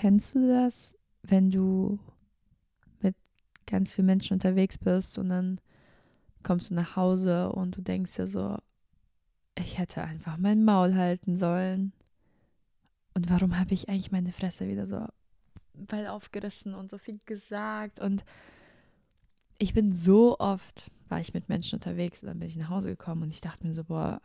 Kennst 0.00 0.36
du 0.36 0.46
das, 0.46 0.96
wenn 1.22 1.50
du 1.50 1.98
mit 3.00 3.16
ganz 3.66 3.92
vielen 3.92 4.06
Menschen 4.06 4.34
unterwegs 4.34 4.78
bist 4.78 5.18
und 5.18 5.28
dann 5.28 5.60
kommst 6.44 6.70
du 6.70 6.76
nach 6.76 6.94
Hause 6.94 7.50
und 7.50 7.76
du 7.76 7.82
denkst 7.82 8.14
dir 8.14 8.28
so, 8.28 8.58
ich 9.56 9.76
hätte 9.76 10.04
einfach 10.04 10.36
mein 10.36 10.64
Maul 10.64 10.94
halten 10.94 11.36
sollen. 11.36 11.92
Und 13.14 13.28
warum 13.28 13.58
habe 13.58 13.74
ich 13.74 13.88
eigentlich 13.88 14.12
meine 14.12 14.30
Fresse 14.30 14.68
wieder 14.68 14.86
so 14.86 15.04
weit 15.74 16.06
aufgerissen 16.06 16.76
und 16.76 16.92
so 16.92 16.98
viel 16.98 17.18
gesagt? 17.26 17.98
Und 17.98 18.24
ich 19.58 19.74
bin 19.74 19.92
so 19.92 20.38
oft, 20.38 20.92
war 21.08 21.20
ich 21.20 21.34
mit 21.34 21.48
Menschen 21.48 21.74
unterwegs 21.74 22.22
und 22.22 22.28
dann 22.28 22.38
bin 22.38 22.46
ich 22.46 22.54
nach 22.54 22.70
Hause 22.70 22.90
gekommen 22.90 23.24
und 23.24 23.30
ich 23.30 23.40
dachte 23.40 23.66
mir 23.66 23.74
so, 23.74 23.82
boah, 23.82 24.22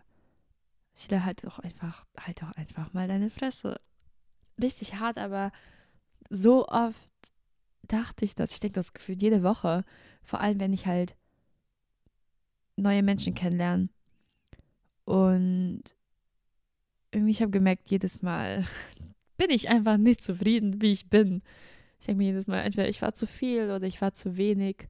Sheila, 0.94 1.26
halt 1.26 1.44
doch 1.44 1.58
einfach, 1.58 2.06
halt 2.16 2.44
doch 2.44 2.52
einfach 2.52 2.94
mal 2.94 3.08
deine 3.08 3.32
Fresse. 3.32 3.80
Richtig 4.62 4.96
hart, 4.96 5.18
aber 5.18 5.52
so 6.30 6.68
oft 6.68 7.10
dachte 7.84 8.26
ich 8.26 8.36
das. 8.36 8.54
Ich 8.54 8.60
denke 8.60 8.76
das 8.76 8.94
Gefühl 8.94 9.16
jede 9.22 9.44
Woche. 9.44 9.84
Vor 10.24 10.40
allem, 10.42 10.60
wenn 10.60 10.74
ich 10.74 10.86
halt 10.86 11.16
neue 12.76 13.04
Menschen 13.04 13.36
kennenlerne. 13.36 13.90
Und 15.06 15.84
irgendwie, 17.12 17.32
ich 17.32 17.42
habe 17.42 17.52
gemerkt, 17.52 17.90
jedes 17.90 18.22
Mal 18.22 18.66
bin 19.38 19.50
ich 19.50 19.70
einfach 19.70 19.98
nicht 19.98 20.22
zufrieden, 20.22 20.82
wie 20.82 20.92
ich 20.92 21.10
bin. 21.10 21.42
Ich 22.00 22.08
denke 22.08 22.18
mir 22.18 22.26
jedes 22.26 22.48
Mal, 22.48 22.62
entweder 22.62 22.90
ich 22.90 23.02
war 23.02 23.14
zu 23.14 23.28
viel 23.28 23.72
oder 23.72 23.84
ich 23.84 24.02
war 24.02 24.14
zu 24.14 24.38
wenig. 24.38 24.88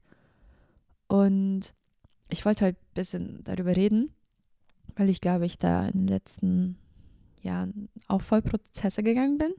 Und 1.06 1.74
ich 2.28 2.44
wollte 2.44 2.64
halt 2.64 2.76
ein 2.76 2.94
bisschen 2.94 3.44
darüber 3.44 3.76
reden, 3.76 4.12
weil 4.96 5.10
ich 5.10 5.20
glaube, 5.20 5.46
ich 5.46 5.58
da 5.58 5.86
in 5.86 6.00
den 6.00 6.08
letzten 6.08 6.78
Jahren 7.44 7.88
auch 8.08 8.22
voll 8.22 8.42
Prozesse 8.42 9.02
gegangen 9.02 9.38
bin. 9.38 9.54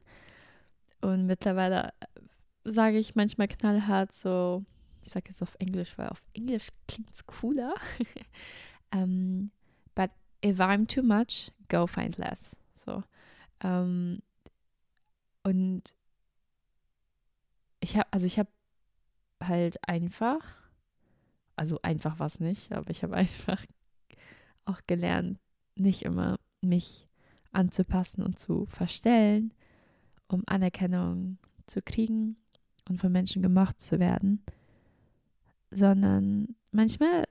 Und 1.02 1.26
mittlerweile 1.26 1.94
sage 2.64 2.98
ich 2.98 3.16
manchmal 3.16 3.48
knallhart 3.48 4.14
so, 4.14 4.64
ich 5.04 5.12
sage 5.12 5.30
jetzt 5.30 5.42
auf 5.42 5.56
Englisch, 5.60 5.98
weil 5.98 6.10
auf 6.10 6.24
Englisch 6.34 6.70
klingt 6.88 7.12
es 7.14 7.26
cooler. 7.26 7.76
um, 8.94 9.52
but 9.96 10.10
if 10.44 10.60
I'm 10.60 10.88
too 10.88 11.04
much, 11.04 11.52
go 11.70 11.86
find 11.86 12.18
less. 12.18 12.58
So. 12.76 13.04
Um, 13.64 14.20
und 15.44 15.96
ich 17.80 17.96
habe, 17.98 18.08
also 18.12 18.26
ich 18.26 18.40
habe 18.40 18.50
halt 19.44 19.78
einfach, 19.88 20.42
also 21.56 21.80
einfach 21.84 22.20
was 22.20 22.40
nicht, 22.40 22.72
aber 22.72 22.90
ich 22.90 23.04
habe 23.04 23.16
einfach 23.16 23.64
auch 24.66 24.82
gelernt, 24.88 25.40
nicht 25.76 26.02
immer 26.02 26.40
mich 26.62 27.08
anzupassen 27.56 28.24
und 28.24 28.40
zu 28.40 28.66
verstellen, 28.68 29.54
um 30.28 30.44
Anerkennung 30.46 31.38
zu 31.68 31.82
kriegen 31.82 32.36
und 32.90 33.00
von 33.00 33.12
Menschen 33.12 33.42
gemocht 33.42 33.80
zu 33.80 34.00
werden, 34.00 34.44
sondern 35.72 36.56
manchmal 36.72 37.26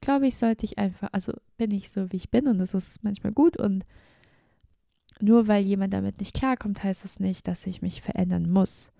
glaube 0.00 0.26
ich, 0.26 0.36
sollte 0.36 0.64
ich 0.64 0.78
einfach, 0.78 1.08
also 1.12 1.32
bin 1.56 1.70
ich 1.70 1.90
so, 1.90 2.12
wie 2.12 2.16
ich 2.16 2.30
bin 2.30 2.46
und 2.46 2.58
das 2.58 2.74
ist 2.74 3.02
manchmal 3.02 3.32
gut 3.32 3.56
und 3.56 3.84
nur 5.20 5.48
weil 5.48 5.64
jemand 5.64 5.94
damit 5.94 6.20
nicht 6.20 6.34
klarkommt, 6.34 6.82
heißt 6.84 7.04
es 7.04 7.14
das 7.14 7.20
nicht, 7.20 7.48
dass 7.48 7.66
ich 7.66 7.80
mich 7.80 8.02
verändern 8.02 8.50
muss. 8.50 8.90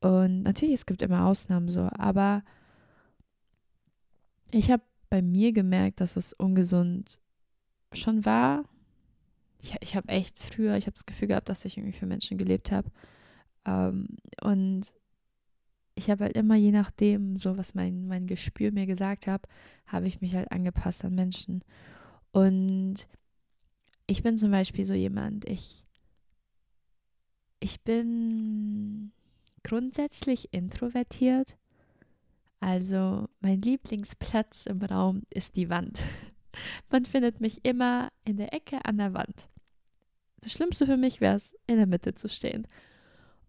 Und 0.00 0.42
natürlich, 0.42 0.74
es 0.74 0.86
gibt 0.86 1.02
immer 1.02 1.26
Ausnahmen 1.26 1.68
so, 1.68 1.88
aber 1.92 2.42
ich 4.52 4.70
habe 4.70 4.82
bei 5.10 5.22
mir 5.22 5.52
gemerkt, 5.52 6.00
dass 6.00 6.16
es 6.16 6.32
ungesund 6.32 7.20
schon 7.92 8.24
war. 8.24 8.64
Ich, 9.64 9.74
ich 9.80 9.96
habe 9.96 10.08
echt 10.08 10.38
früher, 10.38 10.76
ich 10.76 10.84
habe 10.84 10.92
das 10.92 11.06
Gefühl 11.06 11.28
gehabt, 11.28 11.48
dass 11.48 11.64
ich 11.64 11.78
irgendwie 11.78 11.96
für 11.96 12.04
Menschen 12.04 12.36
gelebt 12.36 12.70
habe. 12.70 12.90
Ähm, 13.64 14.08
und 14.42 14.92
ich 15.94 16.10
habe 16.10 16.24
halt 16.24 16.36
immer, 16.36 16.54
je 16.54 16.70
nachdem, 16.70 17.38
so 17.38 17.56
was 17.56 17.74
mein, 17.74 18.06
mein 18.06 18.26
Gespür 18.26 18.72
mir 18.72 18.84
gesagt 18.84 19.26
hat, 19.26 19.48
habe 19.86 20.06
ich 20.06 20.20
mich 20.20 20.34
halt 20.34 20.52
angepasst 20.52 21.02
an 21.02 21.14
Menschen. 21.14 21.64
Und 22.30 23.08
ich 24.06 24.22
bin 24.22 24.36
zum 24.36 24.50
Beispiel 24.50 24.84
so 24.84 24.92
jemand, 24.92 25.48
ich, 25.48 25.86
ich 27.58 27.80
bin 27.80 29.12
grundsätzlich 29.62 30.52
introvertiert. 30.52 31.56
Also 32.60 33.30
mein 33.40 33.62
Lieblingsplatz 33.62 34.66
im 34.66 34.82
Raum 34.82 35.22
ist 35.30 35.56
die 35.56 35.70
Wand. 35.70 36.02
Man 36.90 37.06
findet 37.06 37.40
mich 37.40 37.64
immer 37.64 38.10
in 38.26 38.36
der 38.36 38.52
Ecke 38.52 38.84
an 38.84 38.98
der 38.98 39.14
Wand. 39.14 39.48
Das 40.44 40.52
Schlimmste 40.52 40.84
für 40.84 40.98
mich 40.98 41.22
wäre 41.22 41.36
es, 41.36 41.56
in 41.66 41.76
der 41.76 41.86
Mitte 41.86 42.14
zu 42.14 42.28
stehen. 42.28 42.66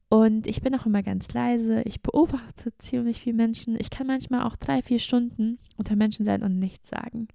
Und 0.08 0.48
ich 0.48 0.62
bin 0.62 0.74
auch 0.76 0.86
immer 0.86 1.04
ganz 1.04 1.34
leise. 1.34 1.82
Ich 1.82 2.02
beobachte 2.02 2.72
ziemlich 2.78 3.20
viele 3.22 3.36
Menschen. 3.36 3.78
Ich 3.78 3.90
kann 3.90 4.08
manchmal 4.08 4.44
auch 4.44 4.56
drei, 4.56 4.82
vier 4.82 5.00
Stunden 5.00 5.60
unter 5.76 5.98
Menschen 5.98 6.26
sein 6.26 6.42
und 6.42 6.58
nichts 6.58 6.90
sagen. 6.90 7.28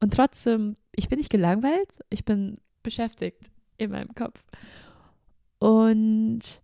Und 0.00 0.12
trotzdem, 0.12 0.74
ich 0.94 1.08
bin 1.08 1.18
nicht 1.18 1.30
gelangweilt. 1.30 2.00
Ich 2.10 2.26
bin 2.26 2.58
beschäftigt 2.82 3.50
in 3.78 3.90
meinem 3.90 4.14
Kopf. 4.14 4.44
Und 5.60 6.60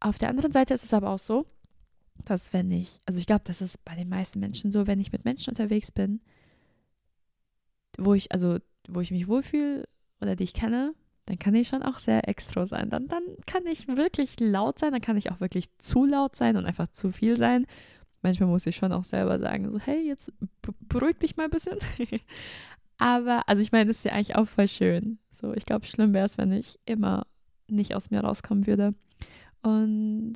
auf 0.00 0.18
der 0.18 0.28
anderen 0.28 0.52
Seite 0.52 0.74
ist 0.74 0.84
es 0.84 0.92
aber 0.92 1.08
auch 1.08 1.18
so, 1.18 1.46
dass 2.26 2.52
wenn 2.52 2.70
ich, 2.70 3.00
also 3.06 3.18
ich 3.18 3.26
glaube, 3.26 3.44
das 3.46 3.62
ist 3.62 3.82
bei 3.86 3.94
den 3.94 4.10
meisten 4.10 4.40
Menschen 4.40 4.72
so, 4.72 4.86
wenn 4.86 5.00
ich 5.00 5.10
mit 5.10 5.24
Menschen 5.24 5.50
unterwegs 5.50 5.90
bin, 5.90 6.20
wo 7.96 8.12
ich, 8.12 8.30
also 8.30 8.58
wo 8.88 9.00
ich 9.00 9.10
mich 9.10 9.26
wohlfühle 9.26 9.88
oder 10.20 10.36
die 10.36 10.44
ich 10.44 10.54
kenne, 10.54 10.94
dann 11.26 11.38
kann 11.38 11.54
ich 11.54 11.68
schon 11.68 11.82
auch 11.82 11.98
sehr 11.98 12.28
extra 12.28 12.66
sein. 12.66 12.90
Dann, 12.90 13.08
dann 13.08 13.22
kann 13.46 13.66
ich 13.66 13.88
wirklich 13.88 14.38
laut 14.40 14.78
sein, 14.78 14.92
dann 14.92 15.00
kann 15.00 15.16
ich 15.16 15.30
auch 15.30 15.40
wirklich 15.40 15.66
zu 15.78 16.04
laut 16.04 16.36
sein 16.36 16.56
und 16.56 16.66
einfach 16.66 16.88
zu 16.88 17.12
viel 17.12 17.36
sein. 17.36 17.66
Manchmal 18.22 18.48
muss 18.48 18.66
ich 18.66 18.76
schon 18.76 18.92
auch 18.92 19.04
selber 19.04 19.38
sagen, 19.38 19.70
so, 19.70 19.78
hey, 19.78 20.06
jetzt 20.06 20.32
beruhig 20.88 21.18
dich 21.18 21.36
mal 21.36 21.44
ein 21.44 21.50
bisschen. 21.50 21.78
Aber, 22.98 23.48
also 23.48 23.62
ich 23.62 23.72
meine, 23.72 23.86
das 23.86 23.98
ist 23.98 24.04
ja 24.04 24.12
eigentlich 24.12 24.36
auch 24.36 24.46
voll 24.46 24.68
schön. 24.68 25.18
So, 25.32 25.52
ich 25.54 25.66
glaube, 25.66 25.86
schlimm 25.86 26.14
wäre 26.14 26.26
es, 26.26 26.38
wenn 26.38 26.52
ich 26.52 26.78
immer 26.86 27.26
nicht 27.68 27.94
aus 27.94 28.10
mir 28.10 28.20
rauskommen 28.20 28.66
würde. 28.66 28.94
Und 29.62 30.34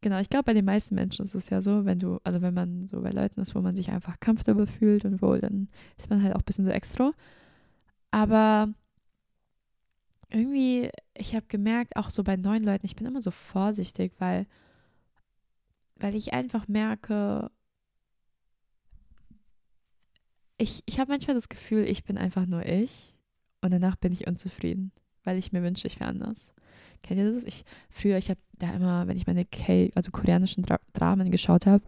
genau, 0.00 0.18
ich 0.18 0.28
glaube, 0.28 0.44
bei 0.44 0.54
den 0.54 0.64
meisten 0.64 0.94
Menschen 0.94 1.24
ist 1.24 1.34
es 1.34 1.50
ja 1.50 1.62
so, 1.62 1.84
wenn 1.84 1.98
du, 1.98 2.18
also 2.24 2.42
wenn 2.42 2.54
man 2.54 2.88
so 2.88 3.00
bei 3.00 3.10
Leuten 3.10 3.40
ist, 3.40 3.54
wo 3.54 3.60
man 3.60 3.74
sich 3.74 3.90
einfach 3.90 4.20
comfortable 4.20 4.66
fühlt 4.66 5.04
und 5.04 5.22
wohl, 5.22 5.40
dann 5.40 5.68
ist 5.96 6.10
man 6.10 6.22
halt 6.22 6.34
auch 6.34 6.40
ein 6.40 6.44
bisschen 6.44 6.64
so 6.64 6.70
extra. 6.70 7.12
Aber 8.16 8.72
irgendwie, 10.30 10.88
ich 11.12 11.34
habe 11.34 11.44
gemerkt, 11.48 11.96
auch 11.96 12.08
so 12.08 12.24
bei 12.24 12.36
neuen 12.36 12.64
Leuten, 12.64 12.86
ich 12.86 12.96
bin 12.96 13.06
immer 13.06 13.20
so 13.20 13.30
vorsichtig, 13.30 14.14
weil, 14.18 14.46
weil 15.96 16.14
ich 16.14 16.32
einfach 16.32 16.66
merke, 16.66 17.50
ich, 20.56 20.82
ich 20.86 20.98
habe 20.98 21.12
manchmal 21.12 21.36
das 21.36 21.50
Gefühl, 21.50 21.84
ich 21.84 22.04
bin 22.04 22.16
einfach 22.16 22.46
nur 22.46 22.64
ich 22.64 23.14
und 23.60 23.70
danach 23.70 23.96
bin 23.96 24.14
ich 24.14 24.26
unzufrieden, 24.26 24.92
weil 25.22 25.36
ich 25.36 25.52
mir 25.52 25.62
wünsche, 25.62 25.86
ich 25.86 26.00
wäre 26.00 26.08
anders. 26.08 26.54
Kennt 27.02 27.20
ihr 27.20 27.30
das? 27.30 27.44
Ich, 27.44 27.66
früher, 27.90 28.16
ich 28.16 28.30
habe 28.30 28.40
da 28.54 28.72
immer, 28.72 29.08
wenn 29.08 29.18
ich 29.18 29.26
meine 29.26 29.44
K, 29.44 29.92
also 29.94 30.10
koreanischen 30.10 30.62
Dra 30.62 30.80
Dramen 30.94 31.30
geschaut 31.30 31.66
habe, 31.66 31.84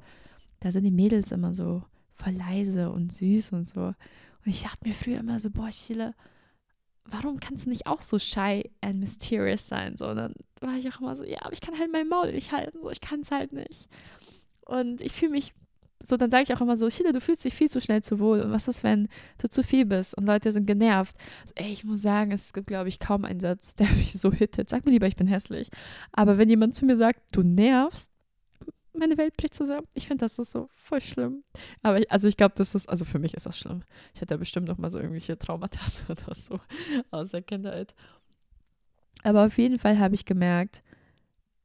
da 0.60 0.72
sind 0.72 0.84
die 0.84 0.90
Mädels 0.90 1.32
immer 1.32 1.54
so 1.54 1.84
voll 2.12 2.34
leise 2.34 2.90
und 2.90 3.14
süß 3.14 3.52
und 3.52 3.66
so. 3.66 3.94
Und 4.44 4.52
ich 4.52 4.62
dachte 4.62 4.86
mir 4.86 4.94
früher 4.94 5.18
immer 5.18 5.40
so, 5.40 5.50
boah, 5.50 5.70
Chile, 5.70 6.14
warum 7.04 7.40
kannst 7.40 7.66
du 7.66 7.70
nicht 7.70 7.86
auch 7.86 8.00
so 8.00 8.18
shy 8.18 8.70
and 8.80 9.00
mysterious 9.00 9.66
sein? 9.66 9.96
So, 9.96 10.08
und 10.08 10.16
dann 10.16 10.34
war 10.60 10.76
ich 10.76 10.88
auch 10.92 11.00
immer 11.00 11.16
so, 11.16 11.24
ja, 11.24 11.38
aber 11.42 11.52
ich 11.52 11.60
kann 11.60 11.78
halt 11.78 11.92
mein 11.92 12.08
Maul 12.08 12.32
nicht 12.32 12.52
halten, 12.52 12.78
so, 12.82 12.90
ich 12.90 13.00
kann 13.00 13.20
es 13.20 13.30
halt 13.30 13.52
nicht. 13.52 13.88
Und 14.64 15.00
ich 15.00 15.12
fühle 15.12 15.32
mich, 15.32 15.52
so, 16.00 16.16
dann 16.16 16.30
sage 16.30 16.44
ich 16.44 16.54
auch 16.54 16.60
immer 16.60 16.76
so, 16.76 16.88
Chile, 16.88 17.12
du 17.12 17.20
fühlst 17.20 17.44
dich 17.44 17.54
viel 17.54 17.68
zu 17.68 17.80
schnell 17.80 18.02
zu 18.02 18.20
wohl. 18.20 18.40
Und 18.40 18.52
was 18.52 18.68
ist, 18.68 18.84
wenn 18.84 19.08
du 19.38 19.48
zu 19.48 19.62
viel 19.62 19.84
bist 19.84 20.16
und 20.16 20.26
Leute 20.26 20.52
sind 20.52 20.66
genervt? 20.66 21.16
So, 21.44 21.52
ey, 21.56 21.72
ich 21.72 21.84
muss 21.84 22.02
sagen, 22.02 22.30
es 22.30 22.52
gibt, 22.52 22.68
glaube 22.68 22.88
ich, 22.88 23.00
kaum 23.00 23.24
einen 23.24 23.40
Satz, 23.40 23.74
der 23.76 23.90
mich 23.92 24.12
so 24.12 24.32
hittet. 24.32 24.68
Sag 24.68 24.84
mir 24.84 24.92
lieber, 24.92 25.08
ich 25.08 25.16
bin 25.16 25.26
hässlich. 25.26 25.70
Aber 26.12 26.38
wenn 26.38 26.48
jemand 26.48 26.74
zu 26.74 26.84
mir 26.84 26.96
sagt, 26.96 27.20
du 27.32 27.42
nervst, 27.42 28.08
meine 28.98 29.18
Welt 29.18 29.36
bricht 29.36 29.54
zusammen. 29.54 29.86
Ich 29.94 30.06
finde, 30.06 30.24
das 30.24 30.38
ist 30.38 30.52
so 30.52 30.68
voll 30.74 31.00
schlimm. 31.00 31.44
Aber 31.82 32.00
ich, 32.00 32.10
also 32.10 32.28
ich 32.28 32.36
glaube, 32.36 32.54
das 32.56 32.74
ist, 32.74 32.88
also 32.88 33.04
für 33.04 33.18
mich 33.18 33.34
ist 33.34 33.46
das 33.46 33.58
schlimm. 33.58 33.82
Ich 34.14 34.20
hätte 34.20 34.34
ja 34.34 34.38
bestimmt 34.38 34.68
noch 34.68 34.78
mal 34.78 34.90
so 34.90 34.98
irgendwelche 34.98 35.38
Traumata 35.38 35.80
oder 36.08 36.34
so 36.34 36.60
aus 37.10 37.30
der 37.30 37.42
Kindheit. 37.42 37.94
Aber 39.22 39.46
auf 39.46 39.58
jeden 39.58 39.78
Fall 39.78 39.98
habe 39.98 40.14
ich 40.14 40.24
gemerkt, 40.24 40.82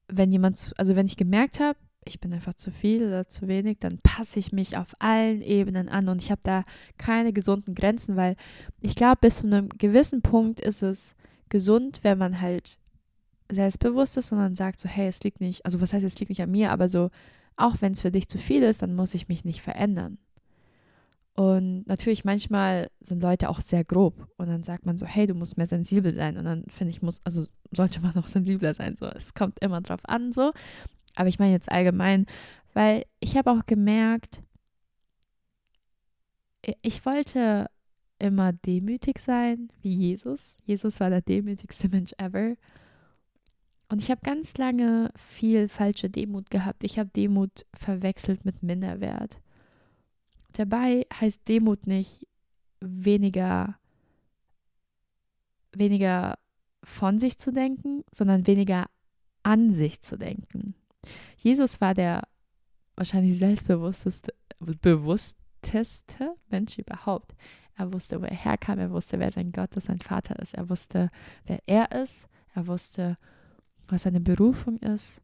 wenn 0.07 0.31
jemand, 0.31 0.73
also 0.77 0.95
wenn 0.95 1.05
ich 1.05 1.17
gemerkt 1.17 1.59
habe, 1.59 1.77
ich 2.05 2.19
bin 2.19 2.33
einfach 2.33 2.55
zu 2.55 2.71
viel 2.71 3.07
oder 3.07 3.27
zu 3.27 3.47
wenig, 3.47 3.77
dann 3.79 3.99
passe 3.99 4.39
ich 4.39 4.51
mich 4.51 4.77
auf 4.77 4.93
allen 4.99 5.41
Ebenen 5.41 5.89
an 5.89 6.09
und 6.09 6.21
ich 6.21 6.31
habe 6.31 6.41
da 6.43 6.65
keine 6.97 7.31
gesunden 7.31 7.75
Grenzen, 7.75 8.15
weil 8.15 8.35
ich 8.81 8.95
glaube, 8.95 9.19
bis 9.21 9.37
zu 9.37 9.47
einem 9.47 9.69
gewissen 9.69 10.21
Punkt 10.21 10.59
ist 10.59 10.81
es 10.81 11.15
gesund, 11.49 11.99
wenn 12.03 12.17
man 12.17 12.41
halt 12.41 12.77
selbstbewusst 13.53 14.17
ist, 14.17 14.27
sondern 14.27 14.55
sagt 14.55 14.79
so, 14.79 14.89
hey, 14.89 15.07
es 15.07 15.23
liegt 15.23 15.41
nicht, 15.41 15.65
also 15.65 15.81
was 15.81 15.93
heißt, 15.93 16.05
es 16.05 16.19
liegt 16.19 16.29
nicht 16.29 16.41
an 16.41 16.51
mir, 16.51 16.71
aber 16.71 16.89
so, 16.89 17.09
auch 17.55 17.75
wenn 17.81 17.93
es 17.93 18.01
für 18.01 18.11
dich 18.11 18.27
zu 18.27 18.37
viel 18.37 18.63
ist, 18.63 18.81
dann 18.81 18.95
muss 18.95 19.13
ich 19.13 19.27
mich 19.27 19.45
nicht 19.45 19.61
verändern. 19.61 20.17
Und 21.35 21.87
natürlich, 21.87 22.25
manchmal 22.25 22.89
sind 22.99 23.23
Leute 23.23 23.49
auch 23.49 23.59
sehr 23.59 23.83
grob. 23.83 24.27
Und 24.37 24.47
dann 24.47 24.63
sagt 24.63 24.85
man 24.85 24.99
so, 24.99 25.07
hey, 25.07 25.25
du 25.25 25.33
musst 25.33 25.57
mehr 25.57 25.65
sensibel 25.65 26.13
sein. 26.13 26.37
Und 26.37 26.45
dann 26.45 26.65
finde 26.67 26.91
ich, 26.91 27.01
muss, 27.01 27.21
also 27.23 27.47
sollte 27.71 28.01
man 28.01 28.13
noch 28.15 28.27
sensibler 28.27 28.73
sein. 28.73 28.95
So, 28.97 29.07
es 29.07 29.33
kommt 29.33 29.59
immer 29.59 29.81
drauf 29.81 30.01
an, 30.03 30.31
so. 30.31 30.51
Aber 31.15 31.29
ich 31.29 31.39
meine 31.39 31.53
jetzt 31.53 31.71
allgemein, 31.71 32.27
weil 32.73 33.05
ich 33.19 33.35
habe 33.35 33.51
auch 33.51 33.65
gemerkt, 33.65 34.41
ich 36.81 37.05
wollte 37.05 37.67
immer 38.19 38.53
demütig 38.53 39.19
sein, 39.19 39.69
wie 39.81 39.93
Jesus. 39.93 40.55
Jesus 40.63 40.99
war 40.99 41.09
der 41.09 41.21
demütigste 41.21 41.89
Mensch 41.89 42.13
ever. 42.17 42.55
Und 43.93 44.01
ich 44.01 44.09
habe 44.09 44.21
ganz 44.23 44.57
lange 44.57 45.11
viel 45.15 45.69
falsche 45.69 46.09
Demut 46.09 46.49
gehabt. 46.49 46.83
Ich 46.83 46.97
habe 46.97 47.11
Demut 47.15 47.63
verwechselt 47.75 48.43
mit 48.43 48.63
Minderwert. 48.63 49.39
Dabei 50.53 51.05
heißt 51.13 51.47
Demut 51.47 51.85
nicht 51.85 52.25
weniger, 52.79 53.77
weniger 55.73 56.39
von 56.83 57.19
sich 57.19 57.37
zu 57.37 57.53
denken, 57.53 58.03
sondern 58.11 58.47
weniger 58.47 58.87
an 59.43 59.75
sich 59.75 60.01
zu 60.01 60.17
denken. 60.17 60.73
Jesus 61.37 61.79
war 61.79 61.93
der 61.93 62.23
wahrscheinlich 62.95 63.37
selbstbewussteste 63.37 64.33
bewussteste 64.59 66.33
Mensch 66.49 66.79
überhaupt. 66.79 67.35
Er 67.75 67.93
wusste, 67.93 68.19
wo 68.19 68.25
er 68.25 68.35
herkam, 68.35 68.79
er 68.79 68.89
wusste, 68.89 69.19
wer 69.19 69.31
sein 69.31 69.51
Gott 69.51 69.75
und 69.75 69.83
sein 69.83 69.99
Vater 69.99 70.39
ist, 70.39 70.55
er 70.55 70.67
wusste, 70.67 71.11
wer 71.45 71.59
er 71.67 71.91
ist, 71.91 72.27
er 72.55 72.65
wusste, 72.65 73.19
was 73.93 74.03
seine 74.03 74.19
Berufung 74.19 74.77
ist. 74.79 75.21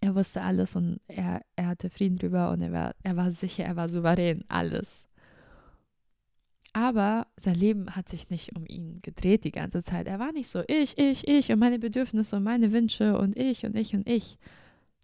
Er 0.00 0.14
wusste 0.14 0.42
alles 0.42 0.74
und 0.74 1.00
er, 1.06 1.42
er 1.54 1.68
hatte 1.68 1.88
Frieden 1.88 2.18
drüber 2.18 2.50
und 2.50 2.60
er 2.60 2.72
war, 2.72 2.94
er 3.02 3.16
war 3.16 3.30
sicher, 3.30 3.64
er 3.64 3.76
war 3.76 3.88
souverän, 3.88 4.44
alles. 4.48 5.06
Aber 6.72 7.26
sein 7.36 7.54
Leben 7.54 7.94
hat 7.94 8.08
sich 8.08 8.30
nicht 8.30 8.56
um 8.56 8.64
ihn 8.66 9.00
gedreht 9.02 9.44
die 9.44 9.52
ganze 9.52 9.82
Zeit. 9.82 10.06
Er 10.06 10.18
war 10.18 10.32
nicht 10.32 10.48
so 10.48 10.62
ich, 10.66 10.98
ich, 10.98 11.28
ich 11.28 11.52
und 11.52 11.58
meine 11.58 11.78
Bedürfnisse 11.78 12.36
und 12.36 12.42
meine 12.42 12.72
Wünsche 12.72 13.18
und 13.18 13.36
ich 13.36 13.64
und 13.64 13.76
ich 13.76 13.94
und 13.94 14.08
ich. 14.08 14.38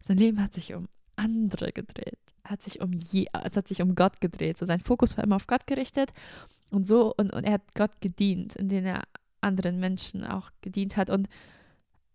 Sein 0.03 0.17
Leben 0.17 0.43
hat 0.43 0.55
sich 0.55 0.75
um 0.75 0.89
andere 1.17 1.73
gedreht. 1.73 2.19
Hat 2.45 2.63
sich 2.63 2.81
um 2.81 2.93
je, 2.93 3.27
es 3.45 3.57
hat 3.57 3.69
sich 3.69 3.83
um 3.83 3.95
Gott 3.95 4.21
gedreht. 4.21 4.57
So 4.57 4.65
sein 4.65 4.81
Fokus 4.81 5.17
war 5.17 5.25
immer 5.25 5.37
auf 5.37 5.47
Gott 5.47 5.67
gerichtet 5.67 6.13
und 6.71 6.89
so 6.89 7.15
und, 7.17 7.33
und 7.33 7.45
er 7.45 7.53
hat 7.55 7.75
Gott 7.75 8.01
gedient, 8.01 8.57
indem 8.57 8.87
er 8.87 9.03
anderen 9.43 9.79
Menschen 9.79 10.25
auch 10.25 10.51
gedient 10.63 10.97
hat 10.97 11.11
und 11.11 11.29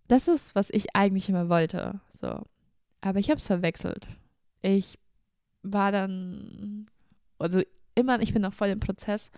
das 0.08 0.28
ist, 0.28 0.56
was 0.56 0.70
ich 0.70 0.96
eigentlich 0.96 1.30
immer 1.30 1.50
wollte. 1.50 2.00
So. 2.14 2.44
Aber 3.02 3.20
ich 3.20 3.30
habe 3.30 3.38
es 3.38 3.48
verwechselt. 3.48 4.08
Ich 4.62 4.98
war 5.62 5.92
dann, 5.92 6.88
also 7.40 7.62
immer, 7.96 8.22
ich 8.22 8.34
bin 8.34 8.42
noch 8.42 8.54
voll 8.54 8.70
im 8.70 8.80
Prozess, 8.80 9.32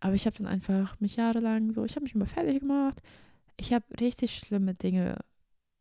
aber 0.00 0.14
ich 0.14 0.26
habe 0.26 0.36
dann 0.36 0.46
einfach 0.46 0.98
mich 1.00 1.16
jahrelang 1.16 1.72
so, 1.72 1.84
ich 1.84 1.96
habe 1.96 2.04
mich 2.04 2.14
immer 2.14 2.26
fertig 2.26 2.60
gemacht. 2.60 3.02
Ich 3.56 3.72
habe 3.72 3.84
richtig 4.00 4.36
schlimme 4.36 4.74
Dinge, 4.74 5.18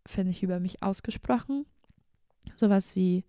finde 0.06 0.32
ich, 0.32 0.44
über 0.44 0.60
mich 0.60 0.84
ausgesprochen. 0.84 1.66
Sowas 2.58 2.96
wie, 2.96 3.24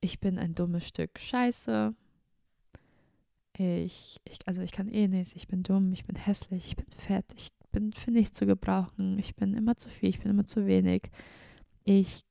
ich 0.00 0.20
bin 0.20 0.38
ein 0.38 0.54
dummes 0.54 0.88
Stück 0.88 1.18
Scheiße. 1.18 1.94
Ich, 3.58 4.20
ich, 4.24 4.38
also 4.46 4.62
ich 4.62 4.72
kann 4.72 4.88
eh 4.88 5.08
nichts, 5.08 5.34
ich 5.34 5.48
bin 5.48 5.62
dumm, 5.62 5.92
ich 5.92 6.04
bin 6.04 6.16
hässlich, 6.16 6.68
ich 6.68 6.76
bin 6.76 6.86
fett, 6.96 7.24
ich 7.36 7.55
bin 7.76 7.92
für 7.92 8.10
nichts 8.10 8.38
zu 8.38 8.46
gebrauchen, 8.46 9.18
ich 9.18 9.36
bin 9.36 9.52
immer 9.52 9.76
zu 9.76 9.90
viel, 9.90 10.08
ich 10.08 10.20
bin 10.20 10.30
immer 10.30 10.46
zu 10.46 10.66
wenig, 10.66 11.10
ich 11.84 12.22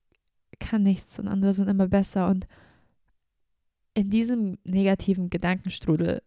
kann 0.59 0.81
nichts 0.81 1.19
und 1.19 1.27
andere 1.27 1.53
sind 1.53 1.69
immer 1.69 1.87
besser. 1.87 2.29
Und 2.29 2.47
in 3.93 4.09
diesem 4.09 4.57
negativen 4.63 5.29
Gedankenstrudel 5.29 6.23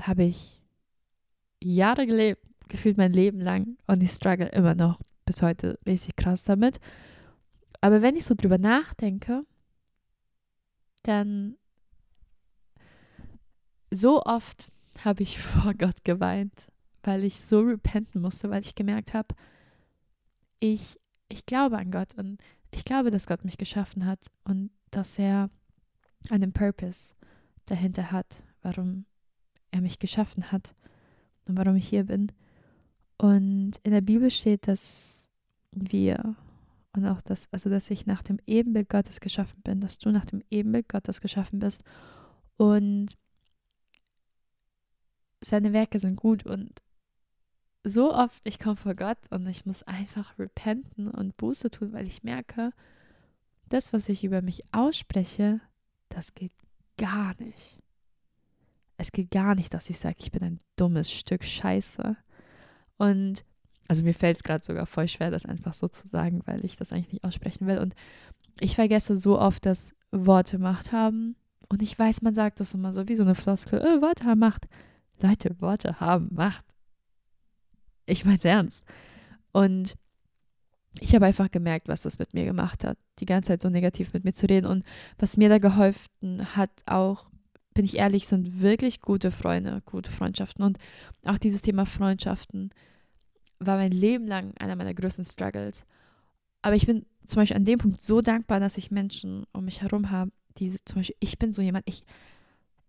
habe 0.00 0.22
ich 0.22 0.62
Jahre 1.60 2.06
gelebt, 2.06 2.46
gefühlt 2.68 2.96
mein 2.96 3.12
Leben 3.12 3.40
lang 3.40 3.76
und 3.88 4.00
ich 4.04 4.12
struggle 4.12 4.48
immer 4.50 4.76
noch 4.76 5.00
bis 5.24 5.42
heute 5.42 5.76
richtig 5.84 6.14
krass 6.14 6.44
damit. 6.44 6.78
Aber 7.80 8.02
wenn 8.02 8.14
ich 8.14 8.24
so 8.24 8.36
drüber 8.36 8.58
nachdenke, 8.58 9.44
dann 11.02 11.56
so 13.90 14.22
oft 14.22 14.70
habe 15.04 15.24
ich 15.24 15.38
vor 15.40 15.74
Gott 15.74 16.04
geweint, 16.04 16.68
weil 17.06 17.24
ich 17.24 17.40
so 17.40 17.60
repenten 17.60 18.20
musste, 18.20 18.50
weil 18.50 18.62
ich 18.62 18.74
gemerkt 18.74 19.14
habe, 19.14 19.34
ich, 20.60 20.98
ich 21.28 21.46
glaube 21.46 21.78
an 21.78 21.90
Gott 21.90 22.14
und 22.14 22.42
ich 22.70 22.84
glaube, 22.84 23.10
dass 23.10 23.26
Gott 23.26 23.44
mich 23.44 23.58
geschaffen 23.58 24.06
hat 24.06 24.30
und 24.44 24.70
dass 24.90 25.18
er 25.18 25.50
einen 26.30 26.52
Purpose 26.52 27.14
dahinter 27.66 28.10
hat, 28.10 28.42
warum 28.62 29.04
er 29.70 29.80
mich 29.80 29.98
geschaffen 29.98 30.50
hat 30.50 30.74
und 31.46 31.56
warum 31.56 31.76
ich 31.76 31.88
hier 31.88 32.04
bin. 32.04 32.32
Und 33.18 33.72
in 33.82 33.92
der 33.92 34.00
Bibel 34.00 34.30
steht, 34.30 34.66
dass 34.66 35.30
wir 35.72 36.36
und 36.94 37.06
auch 37.06 37.20
das, 37.22 37.48
also 37.50 37.68
dass 37.70 37.90
ich 37.90 38.06
nach 38.06 38.22
dem 38.22 38.38
Ebenbild 38.46 38.88
Gottes 38.88 39.20
geschaffen 39.20 39.60
bin, 39.62 39.80
dass 39.80 39.98
du 39.98 40.10
nach 40.10 40.24
dem 40.24 40.42
Ebenbild 40.50 40.88
Gottes 40.88 41.20
geschaffen 41.20 41.58
bist 41.58 41.82
und 42.56 43.16
seine 45.42 45.72
Werke 45.72 45.98
sind 45.98 46.16
gut 46.16 46.46
und 46.46 46.80
so 47.84 48.12
oft, 48.12 48.46
ich 48.46 48.58
komme 48.58 48.76
vor 48.76 48.94
Gott 48.94 49.18
und 49.30 49.46
ich 49.46 49.66
muss 49.66 49.82
einfach 49.82 50.38
repenten 50.38 51.08
und 51.08 51.36
Buße 51.36 51.70
tun, 51.70 51.92
weil 51.92 52.06
ich 52.06 52.22
merke, 52.22 52.72
das, 53.68 53.92
was 53.92 54.08
ich 54.08 54.24
über 54.24 54.42
mich 54.42 54.62
ausspreche, 54.72 55.60
das 56.08 56.34
geht 56.34 56.52
gar 56.96 57.34
nicht. 57.38 57.78
Es 58.96 59.12
geht 59.12 59.30
gar 59.30 59.54
nicht, 59.54 59.74
dass 59.74 59.90
ich 59.90 59.98
sage, 59.98 60.16
ich 60.18 60.32
bin 60.32 60.42
ein 60.42 60.60
dummes 60.76 61.12
Stück 61.12 61.44
Scheiße. 61.44 62.16
Und 62.96 63.44
also 63.88 64.02
mir 64.02 64.14
fällt 64.14 64.38
es 64.38 64.42
gerade 64.42 64.64
sogar 64.64 64.86
voll 64.86 65.08
schwer, 65.08 65.30
das 65.30 65.44
einfach 65.44 65.74
so 65.74 65.88
zu 65.88 66.08
sagen, 66.08 66.42
weil 66.46 66.64
ich 66.64 66.76
das 66.76 66.92
eigentlich 66.92 67.12
nicht 67.12 67.24
aussprechen 67.24 67.66
will. 67.66 67.78
Und 67.78 67.94
ich 68.60 68.76
vergesse 68.76 69.16
so 69.16 69.38
oft, 69.38 69.66
dass 69.66 69.94
Worte 70.10 70.58
Macht 70.58 70.92
haben. 70.92 71.36
Und 71.68 71.82
ich 71.82 71.98
weiß, 71.98 72.22
man 72.22 72.34
sagt 72.34 72.60
das 72.60 72.74
immer 72.74 72.94
so 72.94 73.08
wie 73.08 73.16
so 73.16 73.24
eine 73.24 73.34
Floskel, 73.34 73.80
äh, 73.80 74.00
Worte 74.00 74.24
haben 74.24 74.38
Macht. 74.38 74.68
Leute, 75.20 75.60
Worte 75.60 76.00
haben 76.00 76.28
Macht. 76.32 76.73
Ich 78.06 78.24
meine 78.24 78.38
es 78.38 78.44
ernst. 78.44 78.84
Und 79.52 79.96
ich 81.00 81.14
habe 81.14 81.26
einfach 81.26 81.50
gemerkt, 81.50 81.88
was 81.88 82.02
das 82.02 82.18
mit 82.18 82.34
mir 82.34 82.44
gemacht 82.44 82.84
hat, 82.84 82.98
die 83.18 83.26
ganze 83.26 83.48
Zeit 83.48 83.62
so 83.62 83.68
negativ 83.68 84.12
mit 84.12 84.24
mir 84.24 84.32
zu 84.32 84.46
reden. 84.46 84.66
Und 84.66 84.84
was 85.18 85.36
mir 85.36 85.48
da 85.48 85.58
geholfen 85.58 86.56
hat, 86.56 86.70
auch, 86.86 87.26
bin 87.74 87.84
ich 87.84 87.96
ehrlich, 87.96 88.26
sind 88.26 88.60
wirklich 88.60 89.00
gute 89.00 89.30
Freunde, 89.30 89.82
gute 89.86 90.10
Freundschaften. 90.10 90.64
Und 90.64 90.78
auch 91.24 91.38
dieses 91.38 91.62
Thema 91.62 91.86
Freundschaften 91.86 92.70
war 93.58 93.76
mein 93.76 93.92
Leben 93.92 94.26
lang 94.26 94.54
einer 94.58 94.76
meiner 94.76 94.94
größten 94.94 95.24
Struggles. 95.24 95.84
Aber 96.62 96.76
ich 96.76 96.86
bin 96.86 97.04
zum 97.26 97.40
Beispiel 97.40 97.56
an 97.56 97.64
dem 97.64 97.78
Punkt 97.78 98.00
so 98.00 98.20
dankbar, 98.20 98.60
dass 98.60 98.78
ich 98.78 98.90
Menschen 98.90 99.44
um 99.52 99.64
mich 99.64 99.82
herum 99.82 100.10
habe, 100.10 100.30
die 100.58 100.76
zum 100.84 100.96
Beispiel, 100.96 101.16
ich 101.20 101.38
bin 101.38 101.52
so 101.52 101.62
jemand, 101.62 101.88
ich, 101.88 102.04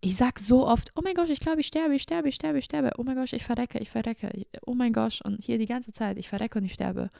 ich 0.06 0.16
sag 0.16 0.38
so 0.38 0.64
oft, 0.64 0.92
oh 0.94 1.00
mein 1.02 1.14
Gott, 1.14 1.30
ich 1.30 1.40
glaube, 1.40 1.60
ich 1.60 1.66
sterbe, 1.66 1.96
ich 1.96 2.02
sterbe, 2.02 2.28
ich 2.28 2.36
sterbe, 2.36 2.58
ich 2.58 2.64
sterbe. 2.64 2.92
Oh 2.96 3.02
mein 3.02 3.16
Gott, 3.16 3.32
ich 3.32 3.44
verrecke, 3.44 3.80
ich 3.80 3.90
verrecke. 3.90 4.30
Oh 4.64 4.74
mein 4.74 4.92
Gott, 4.92 5.20
und 5.24 5.42
hier 5.42 5.58
die 5.58 5.66
ganze 5.66 5.90
Zeit, 5.92 6.16
ich 6.16 6.28
verrecke 6.28 6.60
und 6.60 6.64
ich 6.64 6.74
sterbe. 6.74 7.10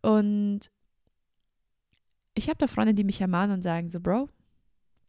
Und 0.00 0.70
ich 2.34 2.48
habe 2.48 2.58
da 2.58 2.68
Freunde, 2.68 2.94
die 2.94 3.02
mich 3.02 3.20
ermahnen 3.20 3.56
und 3.56 3.62
sagen 3.62 3.90
so, 3.90 3.98
Bro, 3.98 4.28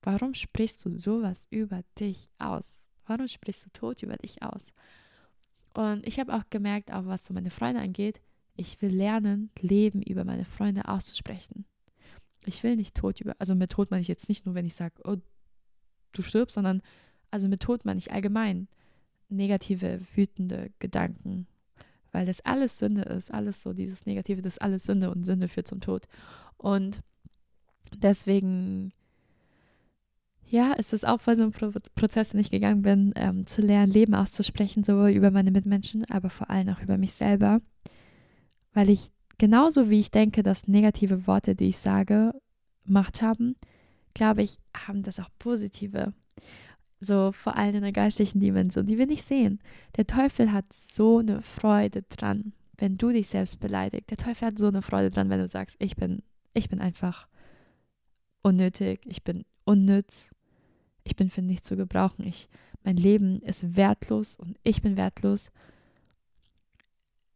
warum 0.02 0.34
sprichst 0.34 0.84
du 0.84 0.98
sowas 0.98 1.46
über 1.52 1.84
dich 2.00 2.28
aus? 2.40 2.82
Warum 3.06 3.28
sprichst 3.28 3.68
du 3.68 3.70
Tod 3.70 4.02
über 4.02 4.18
dich 4.18 4.42
aus? 4.42 4.74
Und 5.76 6.08
ich 6.08 6.20
habe 6.20 6.34
auch 6.34 6.44
gemerkt, 6.50 6.92
auch 6.92 7.06
was 7.06 7.24
so 7.24 7.36
meine 7.36 7.52
Freunde 7.52 7.82
angeht, 7.82 8.20
ich 8.56 8.82
will 8.82 8.96
lernen, 8.96 9.52
Leben 9.60 10.02
über 10.02 10.24
meine 10.24 10.44
Freunde 10.44 10.88
auszusprechen. 10.88 11.66
Ich 12.46 12.64
will 12.64 12.76
nicht 12.78 12.96
Tod 12.96 13.22
über, 13.22 13.36
also 13.38 13.54
mit 13.54 13.72
Tod 13.72 13.92
meine 13.92 14.02
ich 14.02 14.08
jetzt 14.08 14.28
nicht 14.28 14.48
nur, 14.48 14.56
wenn 14.56 14.66
ich 14.66 14.74
sage, 14.74 14.96
oh, 15.04 15.18
du 16.14 16.22
stirbst, 16.22 16.56
sondern 16.56 16.82
also 17.32 17.48
mit 17.48 17.62
Tod 17.62 17.86
meine 17.86 18.00
ich 18.00 18.12
allgemein 18.12 18.68
negative, 19.30 20.02
wütende 20.16 20.72
Gedanken, 20.80 21.48
weil 22.12 22.26
das 22.26 22.42
alles 22.42 22.80
Sünde 22.80 23.04
ist, 23.04 23.32
alles 23.32 23.62
so 23.62 23.74
dieses 23.74 24.06
Negative, 24.06 24.42
das 24.42 24.54
ist 24.54 24.62
alles 24.62 24.84
Sünde 24.84 25.12
und 25.12 25.26
Sünde 25.26 25.48
führt 25.48 25.68
zum 25.68 25.82
Tod. 25.82 26.08
Und 26.58 27.02
deswegen 27.96 28.92
ja, 30.50 30.74
es 30.78 30.94
ist 30.94 31.08
auch 31.08 31.22
voll 31.22 31.36
so 31.36 31.44
ein 31.44 31.52
Pro 31.52 31.72
Prozess, 31.94 32.30
den 32.30 32.40
ich 32.40 32.50
gegangen 32.50 32.82
bin, 32.82 33.14
ähm, 33.16 33.46
zu 33.46 33.62
lernen, 33.62 33.92
Leben 33.92 34.16
auszusprechen, 34.16 34.84
sowohl 34.84 35.12
über 35.12 35.30
meine 35.30 35.52
Mitmenschen, 35.52 36.06
aber 36.10 36.32
vor 36.32 36.50
allem 36.50 36.70
auch 36.70 36.82
über 36.82 36.98
mich 36.98 37.14
selber. 37.14 37.62
Weil 38.74 38.90
ich 38.90 39.12
genauso 39.38 39.90
wie 39.92 40.00
ich 40.00 40.10
denke, 40.10 40.42
dass 40.42 40.68
negative 40.68 41.28
Worte, 41.28 41.56
die 41.56 41.70
ich 41.70 41.78
sage, 41.78 42.34
Macht 42.84 43.22
haben, 43.22 43.56
glaube 44.14 44.44
ich, 44.44 44.58
haben 44.76 45.04
das 45.04 45.20
auch 45.20 45.30
positive. 45.40 46.14
So 47.00 47.32
vor 47.32 47.56
allem 47.56 47.76
in 47.76 47.84
der 47.84 47.92
geistlichen 47.92 48.40
Dimension, 48.40 48.86
die 48.86 48.98
wir 48.98 49.08
nicht 49.08 49.24
sehen. 49.24 49.60
Der 49.96 50.06
Teufel 50.06 50.52
hat 50.52 50.66
so 50.92 51.20
eine 51.20 51.42
Freude 51.42 52.04
dran, 52.04 52.54
wenn 52.78 52.98
du 52.98 53.10
dich 53.10 53.28
selbst 53.30 53.60
beleidigst. 53.60 54.10
Der 54.10 54.18
Teufel 54.18 54.48
hat 54.48 54.60
so 54.60 54.68
eine 54.68 54.82
Freude 54.82 55.10
dran, 55.10 55.30
wenn 55.30 55.40
du 55.40 55.48
sagst, 55.48 55.78
ich 55.80 55.96
bin, 55.96 56.22
ich 56.54 56.70
bin 56.70 56.82
einfach 56.82 57.28
unnötig, 58.42 59.02
ich 59.06 59.24
bin 59.24 59.46
unnütz, 59.64 60.30
ich 61.04 61.16
bin 61.16 61.30
für 61.30 61.42
nichts 61.42 61.68
zu 61.68 61.78
gebrauchen, 61.78 62.26
ich, 62.26 62.50
mein 62.84 62.98
Leben 62.98 63.42
ist 63.42 63.76
wertlos 63.76 64.36
und 64.36 64.58
ich 64.64 64.82
bin 64.82 64.98
wertlos. 64.98 65.52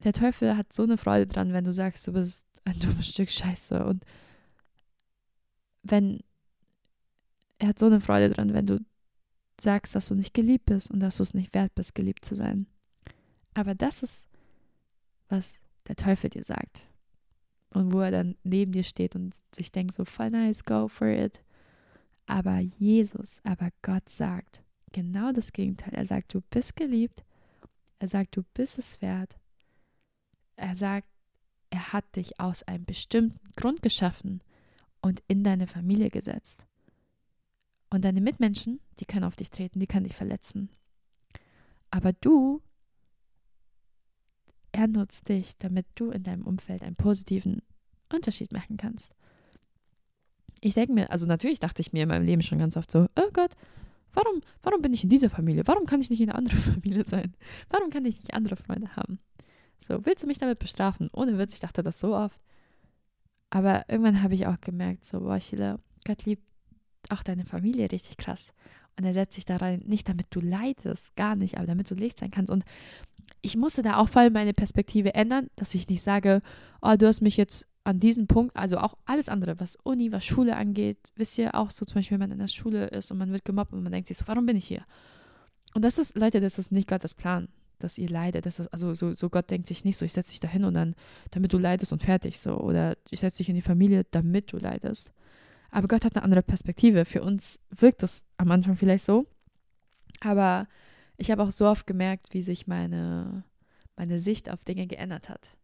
Der 0.03 0.13
Teufel 0.13 0.57
hat 0.57 0.73
so 0.73 0.83
eine 0.83 0.97
Freude 0.97 1.27
dran, 1.27 1.53
wenn 1.53 1.63
du 1.63 1.71
sagst, 1.71 2.05
du 2.07 2.13
bist 2.13 2.45
ein 2.65 2.79
dummes 2.79 3.07
Stück 3.07 3.31
Scheiße. 3.31 3.85
Und 3.85 4.03
wenn 5.83 6.19
er 7.63 7.69
hat 7.69 7.79
so 7.79 7.85
eine 7.85 8.01
Freude 8.01 8.29
dran, 8.29 8.53
wenn 8.53 8.65
du 8.65 8.85
sagst, 9.59 9.95
dass 9.95 10.09
du 10.09 10.15
nicht 10.15 10.33
geliebt 10.33 10.65
bist 10.65 10.91
und 10.91 10.99
dass 10.99 11.15
du 11.15 11.23
es 11.23 11.33
nicht 11.33 11.53
wert 11.53 11.73
bist, 11.75 11.95
geliebt 11.95 12.25
zu 12.25 12.35
sein. 12.35 12.67
Aber 13.53 13.73
das 13.73 14.03
ist, 14.03 14.27
was 15.29 15.55
der 15.87 15.95
Teufel 15.95 16.29
dir 16.29 16.43
sagt. 16.43 16.81
Und 17.69 17.93
wo 17.93 18.01
er 18.01 18.11
dann 18.11 18.35
neben 18.43 18.73
dir 18.73 18.83
steht 18.83 19.15
und 19.15 19.41
sich 19.55 19.71
denkt, 19.71 19.95
so 19.95 20.03
voll 20.03 20.29
nice, 20.29 20.65
go 20.65 20.89
for 20.89 21.07
it. 21.07 21.41
Aber 22.25 22.59
Jesus, 22.59 23.39
aber 23.45 23.69
Gott 23.81 24.09
sagt 24.09 24.61
genau 24.91 25.31
das 25.31 25.53
Gegenteil. 25.53 25.93
Er 25.93 26.05
sagt, 26.05 26.33
du 26.33 26.41
bist 26.41 26.75
geliebt. 26.75 27.23
Er 27.99 28.09
sagt, 28.09 28.35
du 28.35 28.43
bist 28.53 28.77
es 28.77 29.01
wert. 29.01 29.37
Er 30.57 30.75
sagt, 30.75 31.07
er 31.69 31.93
hat 31.93 32.13
dich 32.17 32.41
aus 32.41 32.63
einem 32.63 32.83
bestimmten 32.83 33.53
Grund 33.55 33.81
geschaffen 33.81 34.43
und 35.01 35.23
in 35.29 35.45
deine 35.45 35.67
Familie 35.67 36.09
gesetzt. 36.09 36.65
Und 37.93 38.05
deine 38.05 38.21
Mitmenschen, 38.21 38.79
die 38.99 39.05
können 39.05 39.23
auf 39.23 39.35
dich 39.35 39.51
treten, 39.51 39.79
die 39.79 39.85
können 39.85 40.05
dich 40.05 40.15
verletzen. 40.15 40.69
Aber 41.91 42.11
du, 42.11 42.59
er 44.71 44.87
nutzt 44.87 45.29
dich, 45.29 45.55
damit 45.59 45.85
du 45.93 46.09
in 46.09 46.23
deinem 46.23 46.47
Umfeld 46.47 46.81
einen 46.81 46.95
positiven 46.95 47.61
Unterschied 48.11 48.51
machen 48.51 48.77
kannst. 48.77 49.13
Ich 50.59 50.73
denke 50.73 50.91
mir, 50.91 51.11
also 51.11 51.27
natürlich 51.27 51.59
dachte 51.59 51.81
ich 51.81 51.93
mir 51.93 52.01
in 52.01 52.09
meinem 52.09 52.25
Leben 52.25 52.41
schon 52.41 52.57
ganz 52.57 52.77
oft 52.77 52.89
so, 52.89 53.05
oh 53.15 53.29
Gott, 53.31 53.53
warum, 54.13 54.41
warum 54.63 54.81
bin 54.81 54.93
ich 54.93 55.03
in 55.03 55.11
dieser 55.11 55.29
Familie? 55.29 55.67
Warum 55.67 55.85
kann 55.85 56.01
ich 56.01 56.09
nicht 56.09 56.21
in 56.21 56.31
einer 56.31 56.39
anderen 56.39 56.59
Familie 56.73 57.05
sein? 57.05 57.35
Warum 57.69 57.91
kann 57.91 58.05
ich 58.05 58.15
nicht 58.15 58.33
andere 58.33 58.55
Freunde 58.55 58.95
haben? 58.95 59.19
So, 59.81 60.03
willst 60.03 60.23
du 60.23 60.27
mich 60.27 60.39
damit 60.39 60.57
bestrafen? 60.57 61.11
Ohne 61.13 61.37
Witz, 61.37 61.53
ich 61.53 61.59
dachte 61.59 61.83
das 61.83 61.99
so 61.99 62.15
oft. 62.15 62.41
Aber 63.51 63.85
irgendwann 63.87 64.23
habe 64.23 64.33
ich 64.33 64.47
auch 64.47 64.59
gemerkt, 64.61 65.05
so, 65.05 65.19
boah, 65.19 65.37
Chile, 65.37 65.77
Gott 66.07 66.25
liebt 66.25 66.52
auch 67.11 67.23
deine 67.23 67.45
Familie 67.45 67.91
richtig 67.91 68.17
krass. 68.17 68.53
Und 68.97 69.05
er 69.05 69.13
setzt 69.13 69.35
sich 69.35 69.45
da 69.45 69.57
rein, 69.57 69.81
nicht 69.85 70.07
damit 70.07 70.27
du 70.29 70.39
leidest, 70.39 71.15
gar 71.15 71.35
nicht, 71.35 71.57
aber 71.57 71.65
damit 71.65 71.89
du 71.89 71.95
Licht 71.95 72.19
sein 72.19 72.31
kannst. 72.31 72.51
Und 72.51 72.63
ich 73.41 73.57
musste 73.57 73.81
da 73.81 73.97
auch 73.97 74.09
voll 74.09 74.29
meine 74.29 74.53
Perspektive 74.53 75.13
ändern, 75.13 75.47
dass 75.55 75.73
ich 75.73 75.87
nicht 75.89 76.01
sage, 76.01 76.41
oh, 76.81 76.95
du 76.97 77.07
hast 77.07 77.21
mich 77.21 77.37
jetzt 77.37 77.67
an 77.83 77.99
diesem 77.99 78.27
Punkt, 78.27 78.55
also 78.55 78.77
auch 78.77 78.95
alles 79.05 79.29
andere, 79.29 79.59
was 79.59 79.75
Uni, 79.83 80.11
was 80.11 80.23
Schule 80.23 80.55
angeht, 80.55 80.97
wisst 81.15 81.37
ihr, 81.37 81.55
auch 81.55 81.69
so 81.71 81.85
zum 81.85 81.95
Beispiel, 81.95 82.15
wenn 82.15 82.29
man 82.29 82.31
in 82.31 82.39
der 82.39 82.47
Schule 82.47 82.87
ist 82.87 83.11
und 83.11 83.17
man 83.17 83.31
wird 83.31 83.43
gemobbt 83.43 83.73
und 83.73 83.83
man 83.83 83.91
denkt 83.91 84.07
sich 84.07 84.17
so, 84.17 84.27
warum 84.27 84.45
bin 84.45 84.55
ich 84.55 84.65
hier? 84.65 84.85
Und 85.73 85.83
das 85.83 85.97
ist, 85.97 86.17
Leute, 86.17 86.39
das 86.39 86.57
ist 86.57 86.71
nicht 86.71 86.87
Gottes 86.87 87.13
Plan, 87.13 87.49
dass 87.79 87.97
ihr 87.97 88.09
leidet. 88.09 88.45
Das 88.45 88.59
ist, 88.59 88.67
also 88.67 88.93
so, 88.93 89.13
so 89.13 89.29
Gott 89.29 89.49
denkt 89.49 89.67
sich 89.67 89.83
nicht 89.83 89.97
so, 89.97 90.05
ich 90.05 90.13
setze 90.13 90.29
dich 90.29 90.39
da 90.39 90.47
hin 90.47 90.63
und 90.63 90.75
dann, 90.75 90.95
damit 91.31 91.51
du 91.51 91.57
leidest 91.57 91.91
und 91.91 92.01
fertig 92.01 92.39
so. 92.39 92.57
Oder 92.57 92.95
ich 93.09 93.19
setze 93.19 93.37
dich 93.37 93.49
in 93.49 93.55
die 93.55 93.61
Familie, 93.61 94.05
damit 94.11 94.53
du 94.53 94.57
leidest. 94.57 95.11
Aber 95.73 95.87
Gott 95.87 96.05
hat 96.05 96.15
eine 96.15 96.23
andere 96.23 96.43
Perspektive. 96.43 97.03
Für 97.03 97.23
uns 97.23 97.59
wirkt 97.71 98.03
das 98.03 98.23
am 98.37 98.51
Anfang 98.51 98.77
vielleicht 98.77 99.05
so. 99.05 99.25
Aber 100.19 100.67
ich 101.17 101.31
habe 101.31 101.41
auch 101.41 101.49
so 101.49 101.67
oft 101.67 101.87
gemerkt, 101.87 102.31
wie 102.35 102.43
sich 102.43 102.67
meine, 102.67 103.43
meine 103.97 104.19
Sicht 104.19 104.51
auf 104.51 104.63
Dinge 104.63 104.85
geändert 104.85 105.29
hat. 105.29 105.57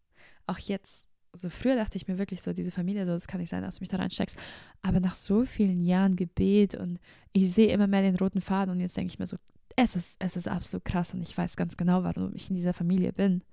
Auch 0.47 0.57
jetzt. 0.57 1.07
Also 1.31 1.51
früher 1.51 1.75
dachte 1.75 1.95
ich 1.95 2.07
mir 2.07 2.17
wirklich 2.17 2.41
so, 2.41 2.53
diese 2.53 2.71
Familie, 2.71 3.05
so, 3.05 3.11
das 3.11 3.27
kann 3.27 3.39
nicht 3.39 3.51
sein, 3.51 3.61
dass 3.61 3.75
du 3.75 3.83
mich 3.83 3.89
da 3.89 3.97
reinsteckst. 3.97 4.35
Aber 4.81 4.99
nach 4.99 5.13
so 5.13 5.45
vielen 5.45 5.83
Jahren 5.83 6.15
Gebet 6.15 6.73
und 6.73 6.99
ich 7.31 7.53
sehe 7.53 7.71
immer 7.71 7.85
mehr 7.85 8.01
den 8.01 8.15
roten 8.15 8.41
Faden 8.41 8.71
und 8.71 8.79
jetzt 8.79 8.97
denke 8.97 9.13
ich 9.13 9.19
mir 9.19 9.27
so, 9.27 9.37
es 9.75 9.95
ist, 9.95 10.15
es 10.17 10.35
ist 10.35 10.47
absolut 10.47 10.85
krass 10.85 11.13
und 11.13 11.21
ich 11.21 11.37
weiß 11.37 11.55
ganz 11.55 11.77
genau, 11.77 12.03
warum 12.03 12.33
ich 12.33 12.49
in 12.49 12.55
dieser 12.55 12.73
Familie 12.73 13.13
bin. 13.13 13.43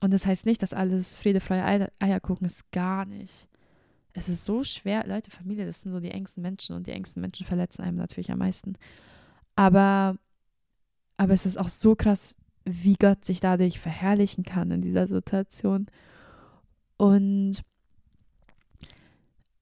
Und 0.00 0.14
das 0.14 0.24
heißt 0.24 0.46
nicht, 0.46 0.62
dass 0.62 0.72
alles 0.72 1.14
Friede, 1.14 1.40
freie 1.40 1.92
Eierkuchen 1.98 2.46
ist, 2.46 2.72
gar 2.72 3.04
nicht 3.04 3.46
es 4.16 4.28
ist 4.28 4.44
so 4.44 4.64
schwer, 4.64 5.06
Leute, 5.06 5.30
Familie, 5.30 5.66
das 5.66 5.82
sind 5.82 5.92
so 5.92 6.00
die 6.00 6.10
engsten 6.10 6.42
Menschen 6.42 6.74
und 6.74 6.86
die 6.86 6.92
engsten 6.92 7.20
Menschen 7.20 7.46
verletzen 7.46 7.82
einem 7.82 7.98
natürlich 7.98 8.30
am 8.30 8.38
meisten. 8.38 8.74
Aber, 9.56 10.16
aber 11.16 11.34
es 11.34 11.46
ist 11.46 11.58
auch 11.58 11.68
so 11.68 11.94
krass, 11.94 12.34
wie 12.64 12.94
Gott 12.94 13.24
sich 13.24 13.40
dadurch 13.40 13.78
verherrlichen 13.78 14.44
kann 14.44 14.70
in 14.70 14.82
dieser 14.82 15.06
Situation. 15.06 15.86
Und 16.96 17.62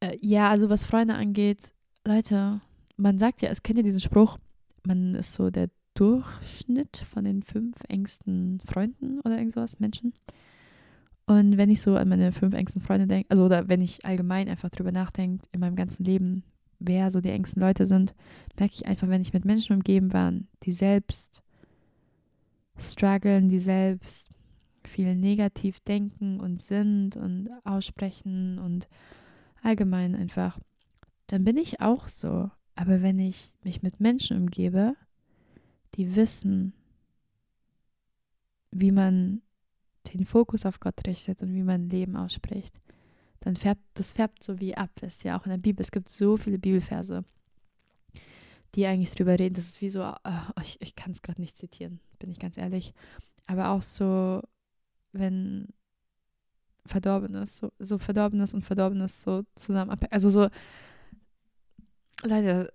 äh, 0.01 0.17
ja, 0.21 0.49
also 0.49 0.71
was 0.71 0.87
Freunde 0.87 1.15
angeht, 1.15 1.73
Leute, 2.07 2.61
man 2.97 3.19
sagt 3.19 3.43
ja, 3.43 3.51
es 3.51 3.63
kennt 3.63 3.79
ja 3.79 3.83
diesen 3.83 4.01
Spruch, 4.01 4.39
man 4.85 5.15
ist 5.15 5.35
so 5.35 5.51
der 5.51 5.69
Durchschnitt 5.95 6.97
von 6.97 7.25
den 7.25 7.43
fünf 7.43 7.77
engsten 7.89 8.61
Freunden 8.65 9.21
oder 9.21 9.39
irgendwas, 9.39 9.81
Menschen. 9.81 10.13
Und 11.27 11.57
wenn 11.57 11.71
ich 11.71 11.81
so 11.81 11.97
an 11.97 12.09
meine 12.09 12.33
fünf 12.33 12.55
engsten 12.55 12.83
Freunde 12.83 13.07
denke, 13.07 13.31
also 13.31 13.45
oder 13.45 13.69
wenn 13.69 13.81
ich 13.81 14.05
allgemein 14.05 14.49
einfach 14.49 14.69
drüber 14.69 14.93
nachdenke, 14.93 15.47
in 15.53 15.61
meinem 15.61 15.77
ganzen 15.77 16.05
Leben, 16.05 16.45
wer 16.79 17.11
so 17.11 17.21
die 17.21 17.31
engsten 17.31 17.63
Leute 17.63 17.87
sind, 17.87 18.15
merke 18.59 18.75
ich 18.75 18.87
einfach, 18.87 19.09
wenn 19.09 19.23
ich 19.23 19.33
mit 19.33 19.45
Menschen 19.45 19.75
umgeben 19.75 20.13
war, 20.13 20.33
die 20.65 20.73
selbst 20.73 21.43
strugglen, 22.77 23.49
die 23.49 23.59
selbst 23.59 24.31
viel 24.87 25.17
negativ 25.17 25.81
denken 25.81 26.41
und 26.41 26.61
sind 26.61 27.17
und 27.17 27.49
aussprechen 27.65 28.59
und 28.59 28.89
allgemein 29.63 30.15
einfach, 30.15 30.59
dann 31.27 31.45
bin 31.45 31.57
ich 31.57 31.81
auch 31.81 32.09
so. 32.09 32.51
Aber 32.75 33.03
wenn 33.03 33.19
ich 33.19 33.53
mich 33.63 33.83
mit 33.83 34.01
Menschen 34.01 34.37
umgebe, 34.37 34.95
die 35.95 36.17
wissen, 36.17 36.75
wie 38.71 38.91
man 38.91 39.41
den 40.13 40.25
Fokus 40.25 40.67
auf 40.67 40.81
Gott 40.81 41.07
richtet 41.07 41.43
und 41.43 41.55
wie 41.55 41.63
man 41.63 41.89
Leben 41.89 42.17
ausspricht, 42.17 42.81
dann 43.41 43.57
färbt 43.57 43.83
das 43.95 44.13
färbt 44.13 44.43
so 44.43 44.61
wie 44.61 44.77
ab. 44.77 44.91
Das 45.01 45.17
ist 45.17 45.25
ja 45.25 45.39
auch 45.39 45.45
in 45.45 45.51
der 45.51 45.59
Bibel. 45.59 45.83
Es 45.83 45.91
gibt 45.91 46.09
so 46.09 46.37
viele 46.37 46.59
Bibelverse, 46.59 47.25
die 48.75 48.87
eigentlich 48.87 49.15
drüber 49.15 49.39
reden. 49.39 49.55
Das 49.55 49.67
ist 49.67 49.81
wie 49.81 49.91
so, 49.91 50.03
oh, 50.03 50.61
ich, 50.61 50.81
ich 50.81 50.97
kann 50.97 51.13
es 51.13 51.23
gerade 51.23 51.41
nicht 51.41 51.59
zitieren, 51.59 52.01
bin 52.19 52.31
ich 52.31 52.39
ganz 52.39 52.57
ehrlich. 52.57 52.95
Aber 53.47 53.71
auch 53.71 53.83
so, 53.83 54.43
wenn 55.13 55.69
Verdorbenes, 56.87 57.59
so, 57.59 57.73
so 57.79 57.99
Verdorbenes 57.99 58.55
und 58.55 58.63
Verdorbenes 58.63 59.23
so 59.23 59.45
zusammen, 59.55 59.97
also 60.11 60.31
so, 60.31 60.49
Leute, 62.23 62.73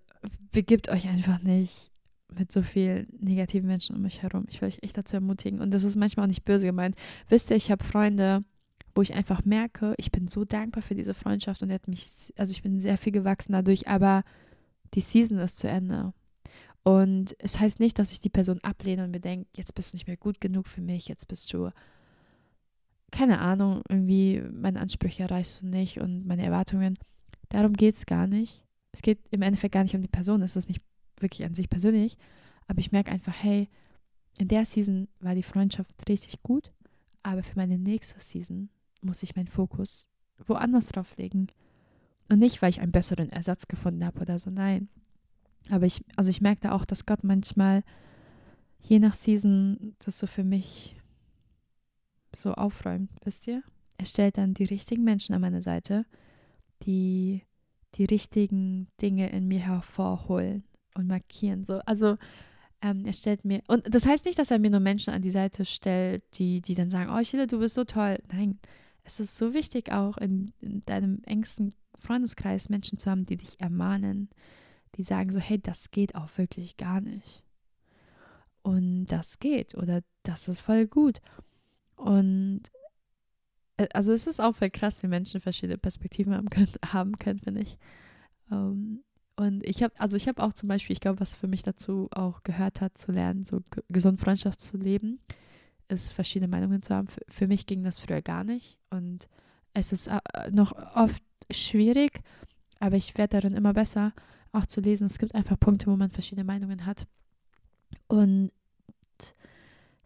begibt 0.52 0.90
euch 0.90 1.08
einfach 1.08 1.42
nicht 1.42 1.92
mit 2.38 2.52
so 2.52 2.62
vielen 2.62 3.08
negativen 3.20 3.68
Menschen 3.68 3.96
um 3.96 4.02
mich 4.02 4.22
herum. 4.22 4.46
Ich 4.50 4.62
will 4.62 4.70
euch 4.70 4.80
echt 4.82 4.98
dazu 4.98 5.16
ermutigen. 5.16 5.60
Und 5.60 5.72
das 5.72 5.84
ist 5.84 5.96
manchmal 5.96 6.26
auch 6.26 6.30
nicht 6.30 6.46
böse 6.46 6.66
gemeint. 6.66 6.96
Wisst 7.28 7.50
ihr, 7.50 7.58
ich 7.58 7.72
habe 7.72 7.84
Freunde, 7.84 8.44
wo 8.96 9.02
ich 9.02 9.14
einfach 9.14 9.46
merke, 9.46 9.94
ich 9.98 10.12
bin 10.12 10.28
so 10.28 10.46
dankbar 10.46 10.84
für 10.84 10.96
diese 10.96 11.14
Freundschaft 11.14 11.62
und 11.62 11.72
hat 11.72 11.88
mich, 11.88 12.34
also 12.38 12.52
ich 12.52 12.62
bin 12.62 12.80
sehr 12.80 12.98
viel 12.98 13.14
gewachsen 13.14 13.54
dadurch, 13.54 13.88
aber 13.88 14.24
die 14.94 15.02
Season 15.02 15.40
ist 15.40 15.58
zu 15.58 15.68
Ende. 15.68 16.14
Und 16.84 17.36
es 17.40 17.60
heißt 17.60 17.80
nicht, 17.80 18.00
dass 18.00 18.12
ich 18.12 18.20
die 18.20 18.30
Person 18.30 18.60
ablehne 18.64 19.04
und 19.04 19.12
mir 19.12 19.20
denke, 19.20 19.48
jetzt 19.56 19.76
bist 19.76 19.94
du 19.94 19.98
nicht 19.98 20.08
mehr 20.08 20.18
gut 20.18 20.42
genug 20.42 20.68
für 20.68 20.82
mich, 20.82 21.08
jetzt 21.08 21.28
bist 21.28 21.52
du, 21.54 21.72
keine 23.12 23.40
Ahnung, 23.40 23.82
irgendwie 23.90 24.42
meine 24.52 24.80
Ansprüche 24.80 25.24
erreichst 25.24 25.62
du 25.62 25.68
nicht 25.68 26.00
und 26.00 26.26
meine 26.26 26.44
Erwartungen. 26.44 26.98
Darum 27.50 27.74
geht 27.74 27.96
es 27.96 28.06
gar 28.06 28.28
nicht. 28.28 28.64
Es 28.92 29.02
geht 29.02 29.20
im 29.32 29.42
Endeffekt 29.42 29.74
gar 29.74 29.84
nicht 29.84 29.96
um 29.96 30.02
die 30.02 30.08
Person, 30.08 30.42
es 30.42 30.56
ist 30.56 30.68
nicht 30.68 30.82
wirklich 31.22 31.46
an 31.46 31.56
sich 31.56 31.70
persönlich, 31.70 32.18
aber 32.68 32.80
ich 32.80 32.92
merke 32.92 33.12
einfach, 33.12 33.34
hey, 33.42 33.68
in 34.38 34.48
der 34.48 34.66
Season 34.66 35.08
war 35.20 35.36
die 35.36 35.44
Freundschaft 35.44 36.08
richtig 36.08 36.42
gut, 36.44 36.72
aber 37.24 37.44
für 37.44 37.56
meine 37.56 37.78
nächste 37.78 38.20
Season 38.20 38.70
muss 39.02 39.24
ich 39.24 39.36
meinen 39.36 39.48
Fokus 39.48 40.08
woanders 40.48 40.88
drauf 40.88 41.18
legen. 41.18 41.48
Und 42.30 42.40
nicht, 42.40 42.62
weil 42.62 42.70
ich 42.70 42.80
einen 42.80 42.92
besseren 42.92 43.30
Ersatz 43.32 43.68
gefunden 43.68 44.06
habe 44.06 44.22
oder 44.22 44.40
so, 44.40 44.50
nein. 44.50 44.88
Aber 45.70 45.86
ich, 45.86 46.04
also 46.16 46.30
ich 46.30 46.42
merke 46.42 46.62
da 46.62 46.72
auch, 46.72 46.86
dass 46.86 47.06
Gott 47.06 47.24
manchmal, 47.24 47.84
je 48.82 49.00
nach 49.00 49.16
Season, 49.16 49.96
das 50.00 50.20
so 50.20 50.28
für 50.28 50.44
mich 50.44 50.96
so 52.36 52.54
aufräumt, 52.54 53.10
wisst 53.24 53.48
ihr? 53.48 53.64
Er 53.98 54.06
stellt 54.06 54.38
dann 54.38 54.54
die 54.54 54.64
richtigen 54.64 55.04
Menschen 55.04 55.36
an 55.36 55.42
meine 55.42 55.62
Seite, 55.62 56.06
die 56.84 57.44
die 57.96 58.06
richtigen 58.06 58.88
Dinge 59.02 59.30
in 59.32 59.48
mir 59.48 59.60
hervorholen 59.60 60.64
und 60.96 61.08
markieren. 61.08 61.66
So. 61.66 61.80
Also 61.86 62.18
ähm, 62.82 63.06
er 63.06 63.14
stellt 63.14 63.46
mir, 63.46 63.62
und 63.68 63.94
das 63.94 64.06
heißt 64.06 64.26
nicht, 64.26 64.40
dass 64.40 64.52
er 64.52 64.60
mir 64.60 64.70
nur 64.70 64.80
Menschen 64.80 65.14
an 65.14 65.22
die 65.22 65.32
Seite 65.32 65.66
stellt, 65.66 66.24
die, 66.36 66.62
die 66.62 66.76
dann 66.76 66.90
sagen, 66.90 67.12
oh 67.12 67.22
Chile, 67.22 67.48
du 67.48 67.60
bist 67.60 67.76
so 67.76 67.84
toll. 67.84 68.20
Nein, 68.32 68.60
es 69.04 69.20
ist 69.20 69.38
so 69.38 69.54
wichtig 69.54 69.92
auch 69.92 70.18
in, 70.18 70.52
in 70.62 70.82
deinem 70.86 71.22
engsten 71.24 71.74
Freundeskreis 71.98 72.70
Menschen 72.70 72.98
zu 72.98 73.10
haben, 73.10 73.26
die 73.26 73.38
dich 73.38 73.60
ermahnen, 73.60 74.30
die 74.96 75.04
sagen 75.04 75.32
so, 75.32 75.40
hey, 75.40 75.60
das 75.60 75.92
geht 75.92 76.16
auch 76.16 76.30
wirklich 76.38 76.78
gar 76.78 77.02
nicht. 77.02 77.44
Und 78.62 79.08
das 79.08 79.40
geht 79.40 79.76
oder 79.76 80.02
das 80.24 80.48
ist 80.48 80.62
voll 80.62 80.88
gut. 80.88 81.22
Und 81.96 82.64
äh, 83.78 83.88
also 83.94 84.14
es 84.14 84.28
ist 84.28 84.40
auch 84.40 84.56
voll 84.56 84.70
krass, 84.70 85.02
wie 85.04 85.08
Menschen 85.08 85.42
verschiedene 85.42 85.78
Perspektiven 85.78 86.34
haben 86.34 86.50
können, 86.50 86.74
haben 86.86 87.20
können 87.20 87.40
finde 87.40 87.62
ich. 87.62 87.78
Ähm, 88.52 89.04
Und 89.40 89.66
ich 89.66 89.82
habe, 89.84 89.98
also 89.98 90.18
ich 90.18 90.28
habe 90.28 90.44
auch 90.44 90.52
zum 90.52 90.68
Beispiel, 90.68 90.94
ich 90.94 91.00
glaube, 91.00 91.22
was 91.22 91.38
für 91.38 91.48
mich 91.48 91.64
dazu 91.64 92.10
auch 92.12 92.44
gehört 92.44 92.82
hat, 92.82 92.98
zu 92.98 93.14
lernen, 93.14 93.44
so 93.44 93.62
gesund 93.88 94.20
Freundschaft 94.20 94.60
zu 94.60 94.76
leben, 94.76 95.22
ist 95.88 96.12
verschiedene 96.12 96.50
Meinungen 96.50 96.82
zu 96.82 96.94
haben. 96.94 97.08
Für, 97.08 97.22
für 97.26 97.48
mich 97.48 97.66
ging 97.66 97.82
das 97.82 98.00
früher 98.00 98.22
gar 98.22 98.44
nicht. 98.44 98.78
Und 98.90 99.30
es 99.74 99.94
ist 99.94 100.08
äh, 100.08 100.20
noch 100.52 100.74
oft 100.94 101.24
schwierig, 101.50 102.20
aber 102.82 102.98
ich 102.98 103.18
werde 103.18 103.40
darin 103.40 103.56
immer 103.56 103.72
besser, 103.72 104.12
auch 104.52 104.66
zu 104.66 104.82
lesen. 104.82 105.06
Es 105.06 105.20
gibt 105.20 105.34
einfach 105.34 105.58
Punkte, 105.58 105.88
wo 105.88 105.96
man 105.96 106.12
verschiedene 106.12 106.44
Meinungen 106.44 106.86
hat. 106.86 107.08
Und 108.10 108.52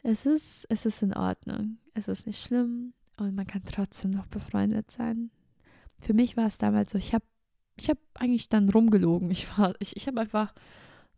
es 0.03 0.27
ist, 0.27 0.67
es 0.69 0.85
ist 0.85 1.01
in 1.01 1.15
Ordnung. 1.15 1.79
Es 1.95 2.07
ist 2.07 2.27
nicht 2.27 2.39
schlimm 2.39 2.93
und 3.17 3.33
man 3.33 3.47
kann 3.47 3.63
trotzdem 3.63 4.11
noch 4.11 4.27
befreundet 4.27 4.91
sein. 4.91 5.31
Für 5.97 6.13
mich 6.13 6.37
war 6.37 6.45
es 6.45 6.59
damals 6.59 6.91
so, 6.91 6.99
ich 6.99 7.15
habe 7.15 7.25
ich 7.77 7.89
hab 7.89 7.97
eigentlich 8.15 8.49
dann 8.49 8.69
rumgelogen. 8.69 9.31
Ich, 9.31 9.47
ich, 9.79 9.95
ich 9.95 10.07
habe 10.07 10.21
einfach 10.21 10.53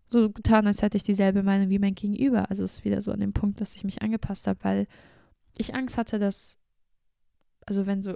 so 0.08 0.30
getan, 0.30 0.68
als 0.68 0.82
hätte 0.82 0.98
ich 0.98 1.04
dieselbe 1.04 1.44
Meinung 1.44 1.70
wie 1.70 1.80
mein 1.80 1.96
Gegenüber. 1.96 2.50
Also 2.50 2.64
es 2.64 2.78
ist 2.78 2.86
wieder 2.86 3.02
so 3.02 3.12
an 3.12 3.20
dem 3.20 3.34
Punkt, 3.34 3.60
dass 3.60 3.76
ich 3.76 3.84
mich 3.84 4.02
angepasst 4.02 4.48
habe, 4.48 4.64
weil 4.64 4.88
ich 5.58 5.74
Angst 5.74 5.98
hatte, 5.98 6.20
dass, 6.20 6.60
also 7.66 7.86
wenn 7.86 8.02
so 8.02 8.16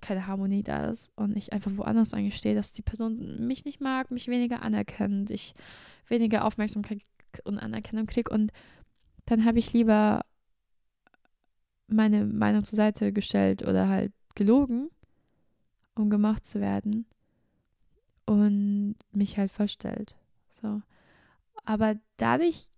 keine 0.00 0.26
Harmonie 0.26 0.62
da 0.62 0.90
ist 0.90 1.10
und 1.16 1.36
ich 1.36 1.52
einfach 1.52 1.74
woanders 1.76 2.12
eingestehe, 2.12 2.54
dass 2.54 2.72
die 2.72 2.82
Person 2.82 3.46
mich 3.46 3.64
nicht 3.64 3.80
mag, 3.80 4.10
mich 4.10 4.28
weniger 4.28 4.62
anerkennt, 4.62 5.30
ich 5.30 5.54
weniger 6.08 6.44
Aufmerksamkeit 6.44 7.02
und 7.44 7.58
Anerkennung 7.58 8.06
kriege 8.06 8.30
und 8.30 8.52
dann 9.24 9.46
habe 9.46 9.58
ich 9.58 9.72
lieber 9.72 10.20
meine 11.86 12.26
Meinung 12.26 12.64
zur 12.64 12.76
Seite 12.76 13.12
gestellt 13.12 13.62
oder 13.62 13.88
halt 13.88 14.12
gelogen, 14.34 14.90
um 15.94 16.10
gemacht 16.10 16.44
zu 16.44 16.60
werden 16.60 17.06
und 18.26 18.96
mich 19.12 19.38
halt 19.38 19.50
verstellt. 19.50 20.14
So. 20.60 20.82
Aber 21.64 21.96
dadurch, 22.16 22.70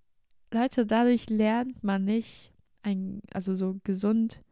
Leute, 0.53 0.87
dadurch 0.87 1.29
lernt 1.29 1.83
man 1.83 2.05
nicht, 2.05 2.53
ein, 2.83 3.21
also 3.33 3.55
so 3.55 3.81
gesund, 3.83 4.43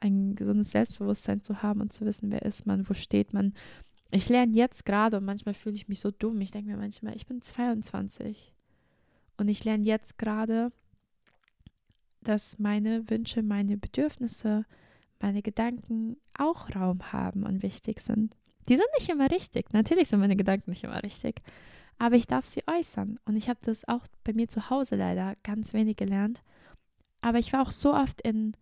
ein 0.00 0.34
gesundes 0.34 0.72
Selbstbewusstsein 0.72 1.40
zu 1.40 1.62
haben 1.62 1.80
und 1.80 1.92
zu 1.92 2.04
wissen, 2.04 2.30
wer 2.30 2.42
ist 2.42 2.66
man, 2.66 2.88
wo 2.88 2.94
steht 2.94 3.32
man. 3.32 3.54
Ich 4.10 4.28
lerne 4.28 4.54
jetzt 4.56 4.84
gerade 4.84 5.16
und 5.16 5.24
manchmal 5.24 5.54
fühle 5.54 5.76
ich 5.76 5.88
mich 5.88 6.00
so 6.00 6.10
dumm. 6.10 6.40
Ich 6.40 6.50
denke 6.50 6.70
mir 6.70 6.76
manchmal, 6.76 7.16
ich 7.16 7.26
bin 7.26 7.40
22 7.40 8.52
und 9.36 9.48
ich 9.48 9.64
lerne 9.64 9.84
jetzt 9.84 10.18
gerade, 10.18 10.72
dass 12.20 12.58
meine 12.58 13.08
Wünsche, 13.08 13.42
meine 13.42 13.76
Bedürfnisse, 13.76 14.66
meine 15.20 15.42
Gedanken 15.42 16.16
auch 16.36 16.74
Raum 16.74 17.12
haben 17.12 17.44
und 17.44 17.62
wichtig 17.62 18.00
sind. 18.00 18.36
Die 18.68 18.76
sind 18.76 18.88
nicht 18.98 19.08
immer 19.08 19.30
richtig. 19.30 19.72
Natürlich 19.72 20.08
sind 20.08 20.20
meine 20.20 20.36
Gedanken 20.36 20.70
nicht 20.70 20.84
immer 20.84 21.02
richtig. 21.02 21.42
Aber 21.98 22.16
ich 22.16 22.26
darf 22.26 22.46
sie 22.46 22.62
äußern. 22.66 23.18
Und 23.24 23.36
ich 23.36 23.48
habe 23.48 23.60
das 23.64 23.86
auch 23.86 24.06
bei 24.24 24.32
mir 24.32 24.48
zu 24.48 24.70
Hause 24.70 24.96
leider 24.96 25.36
ganz 25.42 25.72
wenig 25.72 25.96
gelernt. 25.96 26.42
Aber 27.20 27.38
ich 27.38 27.52
war 27.52 27.62
auch 27.62 27.70
so 27.70 27.94
oft 27.94 28.20
in 28.22 28.56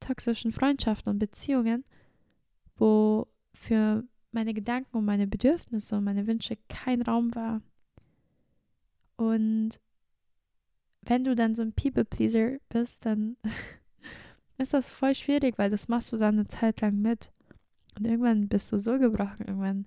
toxischen 0.00 0.52
Freundschaften 0.52 1.10
und 1.10 1.18
Beziehungen, 1.18 1.84
wo 2.76 3.26
für 3.54 4.04
meine 4.32 4.54
Gedanken 4.54 4.98
und 4.98 5.04
meine 5.04 5.26
Bedürfnisse 5.26 5.96
und 5.96 6.04
meine 6.04 6.26
Wünsche 6.26 6.58
kein 6.68 7.02
Raum 7.02 7.34
war. 7.34 7.62
Und 9.16 9.80
wenn 11.02 11.24
du 11.24 11.34
dann 11.34 11.54
so 11.54 11.62
ein 11.62 11.72
People-Pleaser 11.72 12.58
bist, 12.68 13.04
dann 13.06 13.36
ist 14.58 14.74
das 14.74 14.90
voll 14.90 15.14
schwierig, 15.14 15.58
weil 15.58 15.70
das 15.70 15.88
machst 15.88 16.12
du 16.12 16.16
dann 16.16 16.34
eine 16.34 16.48
Zeit 16.48 16.80
lang 16.80 17.00
mit. 17.00 17.30
Und 17.96 18.06
irgendwann 18.06 18.48
bist 18.48 18.72
du 18.72 18.78
so 18.78 18.98
gebrochen, 18.98 19.46
irgendwann, 19.46 19.86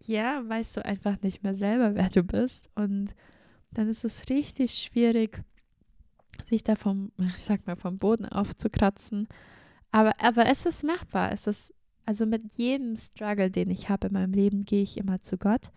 ja, 0.00 0.46
weißt 0.46 0.76
du 0.76 0.84
einfach 0.84 1.20
nicht 1.22 1.42
mehr 1.42 1.54
selber, 1.54 1.94
wer 1.94 2.10
du 2.10 2.22
bist. 2.22 2.70
Und 2.74 3.14
dann 3.70 3.88
ist 3.88 4.04
es 4.04 4.28
richtig 4.28 4.74
schwierig, 4.74 5.42
sich 6.44 6.62
da 6.62 6.76
vom, 6.76 7.12
ich 7.18 7.42
sag 7.42 7.66
mal, 7.66 7.76
vom 7.76 7.98
Boden 7.98 8.26
aufzukratzen. 8.26 9.28
Aber, 9.90 10.12
aber 10.18 10.46
es 10.46 10.66
ist 10.66 10.84
machbar. 10.84 11.32
Es 11.32 11.46
ist, 11.46 11.74
also 12.04 12.26
mit 12.26 12.58
jedem 12.58 12.96
Struggle, 12.96 13.50
den 13.50 13.70
ich 13.70 13.88
habe 13.88 14.08
in 14.08 14.12
meinem 14.12 14.32
Leben, 14.32 14.64
gehe 14.64 14.82
ich 14.82 14.98
immer 14.98 15.22
zu 15.22 15.38
Gott 15.38 15.72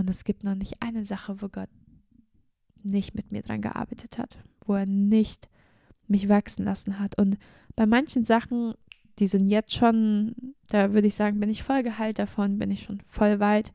und 0.00 0.08
es 0.08 0.24
gibt 0.24 0.44
noch 0.44 0.54
nicht 0.54 0.80
eine 0.80 1.04
Sache, 1.04 1.42
wo 1.42 1.48
Gott 1.48 1.68
nicht 2.82 3.14
mit 3.14 3.32
mir 3.32 3.42
dran 3.42 3.60
gearbeitet 3.60 4.16
hat, 4.16 4.38
wo 4.64 4.74
er 4.74 4.86
nicht 4.86 5.48
mich 6.10 6.28
wachsen 6.28 6.64
lassen 6.64 6.98
hat. 6.98 7.18
Und 7.18 7.38
bei 7.76 7.86
manchen 7.86 8.24
Sachen, 8.24 8.74
die 9.18 9.26
sind 9.26 9.48
jetzt 9.48 9.74
schon, 9.74 10.54
da 10.68 10.92
würde 10.92 11.08
ich 11.08 11.14
sagen, 11.14 11.40
bin 11.40 11.50
ich 11.50 11.62
voll 11.62 11.82
geheilt 11.82 12.18
davon, 12.18 12.58
bin 12.58 12.70
ich 12.70 12.82
schon 12.82 13.00
voll 13.02 13.40
weit. 13.40 13.72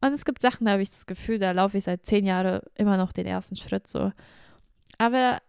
Und 0.00 0.12
es 0.12 0.24
gibt 0.24 0.42
Sachen, 0.42 0.66
da 0.66 0.72
habe 0.72 0.82
ich 0.82 0.90
das 0.90 1.06
Gefühl, 1.06 1.38
da 1.38 1.52
laufe 1.52 1.78
ich 1.78 1.84
seit 1.84 2.06
zehn 2.06 2.24
Jahren 2.24 2.60
immer 2.74 2.96
noch 2.96 3.12
den 3.12 3.26
ersten 3.26 3.56
Schritt 3.56 3.88
so. 3.88 4.12
Aber 4.98 5.40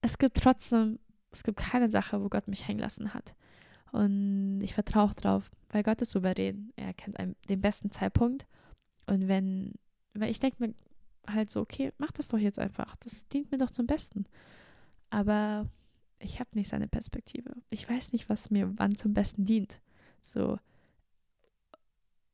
es 0.00 0.18
gibt 0.18 0.38
trotzdem, 0.38 0.98
es 1.30 1.42
gibt 1.42 1.58
keine 1.58 1.90
Sache, 1.90 2.22
wo 2.22 2.28
Gott 2.28 2.48
mich 2.48 2.66
hängen 2.66 2.80
lassen 2.80 3.12
hat. 3.12 3.34
Und 3.92 4.60
ich 4.62 4.74
vertraue 4.74 5.14
drauf, 5.14 5.50
weil 5.70 5.82
Gott 5.82 6.00
ist 6.02 6.10
souverän. 6.10 6.72
Er 6.76 6.94
kennt 6.94 7.18
einen, 7.18 7.36
den 7.48 7.60
besten 7.60 7.90
Zeitpunkt. 7.90 8.46
Und 9.06 9.28
wenn, 9.28 9.74
weil 10.14 10.30
ich 10.30 10.40
denke 10.40 10.56
mir 10.60 10.74
halt 11.26 11.50
so, 11.50 11.60
okay, 11.60 11.92
mach 11.98 12.10
das 12.12 12.28
doch 12.28 12.38
jetzt 12.38 12.58
einfach. 12.58 12.96
Das 12.96 13.28
dient 13.28 13.50
mir 13.50 13.58
doch 13.58 13.70
zum 13.70 13.86
Besten. 13.86 14.24
Aber 15.10 15.66
ich 16.20 16.40
habe 16.40 16.50
nicht 16.54 16.68
seine 16.68 16.88
Perspektive. 16.88 17.52
Ich 17.70 17.88
weiß 17.88 18.12
nicht, 18.12 18.28
was 18.28 18.50
mir 18.50 18.72
wann 18.76 18.96
zum 18.96 19.14
Besten 19.14 19.44
dient. 19.44 19.80
So. 20.22 20.58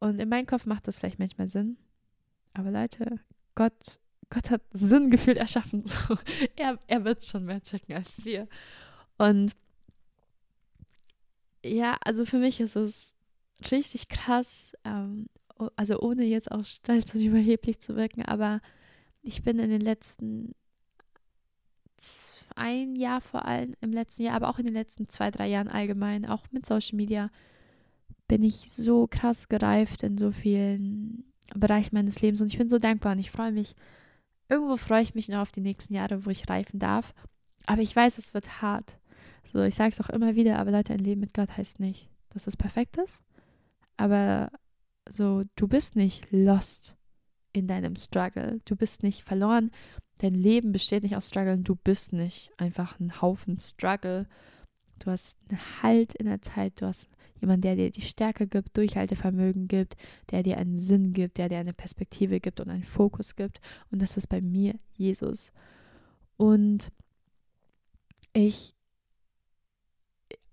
Und 0.00 0.20
in 0.20 0.28
meinem 0.28 0.46
Kopf 0.46 0.66
macht 0.66 0.88
das 0.88 0.98
vielleicht 0.98 1.18
manchmal 1.18 1.48
Sinn. 1.48 1.76
Aber 2.52 2.70
Leute, 2.70 3.20
Gott, 3.54 4.00
Gott 4.30 4.50
hat 4.50 4.62
Sinn 4.72 5.10
gefühlt 5.10 5.36
erschaffen. 5.36 5.84
So. 5.86 6.16
Er, 6.56 6.78
er 6.86 7.04
wird 7.04 7.20
es 7.20 7.28
schon 7.28 7.44
mehr 7.44 7.62
checken 7.62 7.94
als 7.94 8.24
wir. 8.24 8.48
Und 9.18 9.52
ja, 11.64 11.96
also 12.04 12.26
für 12.26 12.38
mich 12.38 12.60
ist 12.60 12.76
es 12.76 13.14
richtig 13.70 14.08
krass, 14.08 14.74
ähm, 14.84 15.28
also 15.76 16.00
ohne 16.00 16.24
jetzt 16.24 16.50
auch 16.50 16.64
stolz 16.64 17.14
und 17.14 17.22
überheblich 17.22 17.80
zu 17.80 17.96
wirken, 17.96 18.22
aber 18.22 18.60
ich 19.22 19.42
bin 19.42 19.58
in 19.58 19.70
den 19.70 19.80
letzten 19.80 20.54
ein 22.54 22.96
Jahr 22.96 23.20
vor 23.20 23.44
allem, 23.46 23.74
im 23.80 23.92
letzten 23.92 24.22
Jahr, 24.22 24.36
aber 24.36 24.48
auch 24.48 24.58
in 24.58 24.66
den 24.66 24.74
letzten 24.74 25.08
zwei, 25.08 25.30
drei 25.30 25.48
Jahren 25.48 25.68
allgemein, 25.68 26.26
auch 26.26 26.44
mit 26.50 26.66
Social 26.66 26.96
Media, 26.96 27.30
bin 28.28 28.42
ich 28.42 28.72
so 28.72 29.06
krass 29.06 29.48
gereift 29.48 30.02
in 30.02 30.16
so 30.16 30.30
vielen 30.30 31.32
Bereichen 31.54 31.94
meines 31.94 32.20
Lebens 32.22 32.40
und 32.40 32.46
ich 32.48 32.58
bin 32.58 32.68
so 32.68 32.78
dankbar 32.78 33.12
und 33.12 33.18
ich 33.18 33.30
freue 33.30 33.52
mich, 33.52 33.74
irgendwo 34.48 34.76
freue 34.76 35.02
ich 35.02 35.14
mich 35.14 35.28
noch 35.28 35.40
auf 35.40 35.52
die 35.52 35.60
nächsten 35.60 35.94
Jahre, 35.94 36.24
wo 36.24 36.30
ich 36.30 36.48
reifen 36.48 36.78
darf, 36.78 37.14
aber 37.66 37.82
ich 37.82 37.94
weiß, 37.94 38.18
es 38.18 38.34
wird 38.34 38.62
hart. 38.62 38.98
So, 39.52 39.62
ich 39.62 39.74
sage 39.74 39.92
es 39.92 40.00
auch 40.00 40.10
immer 40.10 40.34
wieder, 40.34 40.58
aber 40.58 40.70
Leute, 40.70 40.94
ein 40.94 41.00
Leben 41.00 41.20
mit 41.20 41.34
Gott 41.34 41.56
heißt 41.56 41.80
nicht, 41.80 42.08
dass 42.30 42.46
es 42.46 42.56
perfekt 42.56 42.96
ist, 42.96 43.22
aber 43.96 44.50
so, 45.08 45.44
du 45.56 45.68
bist 45.68 45.96
nicht 45.96 46.26
lost 46.30 46.96
in 47.54 47.66
deinem 47.66 47.96
Struggle. 47.96 48.60
Du 48.64 48.76
bist 48.76 49.02
nicht 49.02 49.22
verloren. 49.22 49.70
Dein 50.18 50.34
Leben 50.34 50.72
besteht 50.72 51.02
nicht 51.02 51.16
aus 51.16 51.28
Struggle. 51.28 51.58
Du 51.58 51.74
bist 51.74 52.12
nicht 52.12 52.50
einfach 52.56 52.98
ein 53.00 53.20
Haufen 53.20 53.58
Struggle. 53.58 54.26
Du 55.00 55.10
hast 55.10 55.36
einen 55.48 55.60
Halt 55.82 56.14
in 56.14 56.26
der 56.26 56.40
Zeit. 56.40 56.80
Du 56.80 56.86
hast 56.86 57.08
jemanden, 57.40 57.62
der 57.62 57.76
dir 57.76 57.90
die 57.90 58.02
Stärke 58.02 58.46
gibt, 58.46 58.76
Durchhaltevermögen 58.76 59.68
gibt, 59.68 59.96
der 60.30 60.42
dir 60.42 60.56
einen 60.56 60.78
Sinn 60.78 61.12
gibt, 61.12 61.38
der 61.38 61.48
dir 61.48 61.58
eine 61.58 61.72
Perspektive 61.72 62.40
gibt 62.40 62.60
und 62.60 62.70
einen 62.70 62.84
Fokus 62.84 63.34
gibt. 63.34 63.60
Und 63.90 64.00
das 64.00 64.16
ist 64.16 64.28
bei 64.28 64.40
mir 64.40 64.78
Jesus. 64.96 65.52
Und 66.36 66.92
ich, 68.32 68.74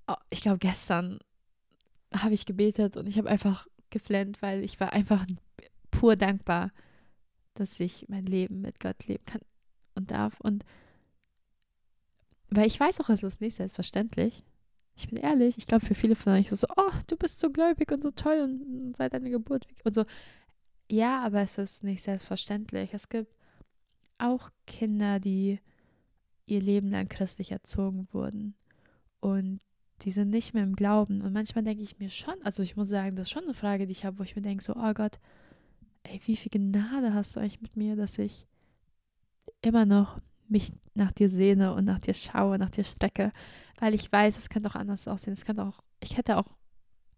oh, 0.08 0.16
ich 0.30 0.42
glaube, 0.42 0.60
gestern 0.60 1.20
habe 2.14 2.34
ich 2.34 2.46
gebetet 2.46 2.98
und 2.98 3.08
ich 3.08 3.18
habe 3.18 3.30
einfach 3.30 3.68
geflennt, 3.90 4.42
weil 4.42 4.64
ich 4.64 4.80
war 4.80 4.92
einfach 4.92 5.26
pur 5.92 6.16
dankbar, 6.16 6.72
dass 7.54 7.80
ich 7.80 8.06
mein 8.10 8.26
Leben 8.26 8.62
mit 8.62 8.80
Gott 8.80 9.06
leben 9.08 9.26
kann 9.26 9.42
und 10.02 10.12
darf. 10.12 10.40
Und 10.42 10.66
weil 12.50 12.68
ich 12.68 12.80
weiß 12.80 13.00
auch, 13.00 13.10
es 13.10 13.24
ist 13.24 13.42
nicht 13.42 13.56
selbstverständlich. 13.56 14.44
Ich 14.96 15.08
bin 15.08 15.18
ehrlich, 15.18 15.58
ich 15.58 15.68
glaube, 15.68 15.86
für 15.86 15.96
viele 15.96 16.16
von 16.16 16.34
euch 16.34 16.48
ist 16.48 16.52
es 16.52 16.62
so, 16.62 16.68
oh, 16.76 16.92
du 17.08 17.16
bist 17.16 17.40
so 17.40 17.50
gläubig 17.50 17.92
und 17.92 18.04
so 18.04 18.12
toll 18.12 18.42
und 18.44 18.96
seit 18.96 19.14
deiner 19.14 19.30
Geburt 19.30 19.68
und 19.84 19.96
so. 19.96 20.06
Ja, 20.92 21.22
aber 21.24 21.42
es 21.42 21.58
ist 21.58 21.84
nicht 21.84 22.04
selbstverständlich. 22.04 22.94
Es 22.94 23.08
gibt 23.08 23.34
auch 24.18 24.50
Kinder, 24.68 25.20
die 25.20 25.60
ihr 26.46 26.62
Leben 26.62 26.90
lang 26.90 27.08
christlich 27.08 27.52
erzogen 27.52 28.08
wurden 28.12 28.56
und 29.22 29.62
die 30.02 30.12
sind 30.12 30.30
nicht 30.30 30.54
mehr 30.54 30.64
im 30.64 30.76
Glauben. 30.76 31.22
Und 31.22 31.34
manchmal 31.34 31.64
denke 31.64 31.84
ich 31.84 32.00
mir 32.00 32.10
schon, 32.10 32.36
also 32.44 32.62
ich 32.64 32.76
muss 32.76 32.90
sagen, 32.90 33.16
das 33.16 33.28
ist 33.28 33.32
schon 33.32 33.44
eine 33.44 33.54
Frage, 33.54 33.86
die 33.86 33.92
ich 33.92 34.04
habe, 34.04 34.20
wo 34.20 34.24
ich 34.24 34.36
mir 34.36 34.42
denke, 34.42 34.64
so, 34.64 34.76
oh 34.76 34.94
Gott, 34.94 35.20
ey, 36.04 36.20
wie 36.26 36.36
viel 36.36 36.52
Gnade 36.52 37.14
hast 37.14 37.36
du 37.36 37.40
eigentlich 37.40 37.62
mit 37.62 37.78
mir, 37.78 37.96
dass 37.96 38.18
ich 38.18 38.48
immer 39.62 39.86
noch 39.86 40.20
mich 40.48 40.74
nach 40.94 41.12
dir 41.12 41.30
sehne 41.30 41.74
und 41.74 41.86
nach 41.86 42.00
dir 42.00 42.14
schaue, 42.14 42.58
nach 42.58 42.70
dir 42.70 42.84
strecke, 42.84 43.32
weil 43.80 43.94
ich 43.94 44.12
weiß, 44.12 44.38
es 44.38 44.50
könnte 44.50 44.70
auch 44.70 44.76
anders 44.76 45.08
aussehen. 45.08 45.34
Es 45.34 45.46
könnte 45.46 45.66
auch, 45.66 45.82
ich 46.02 46.18
hätte 46.18 46.38
auch 46.38 46.48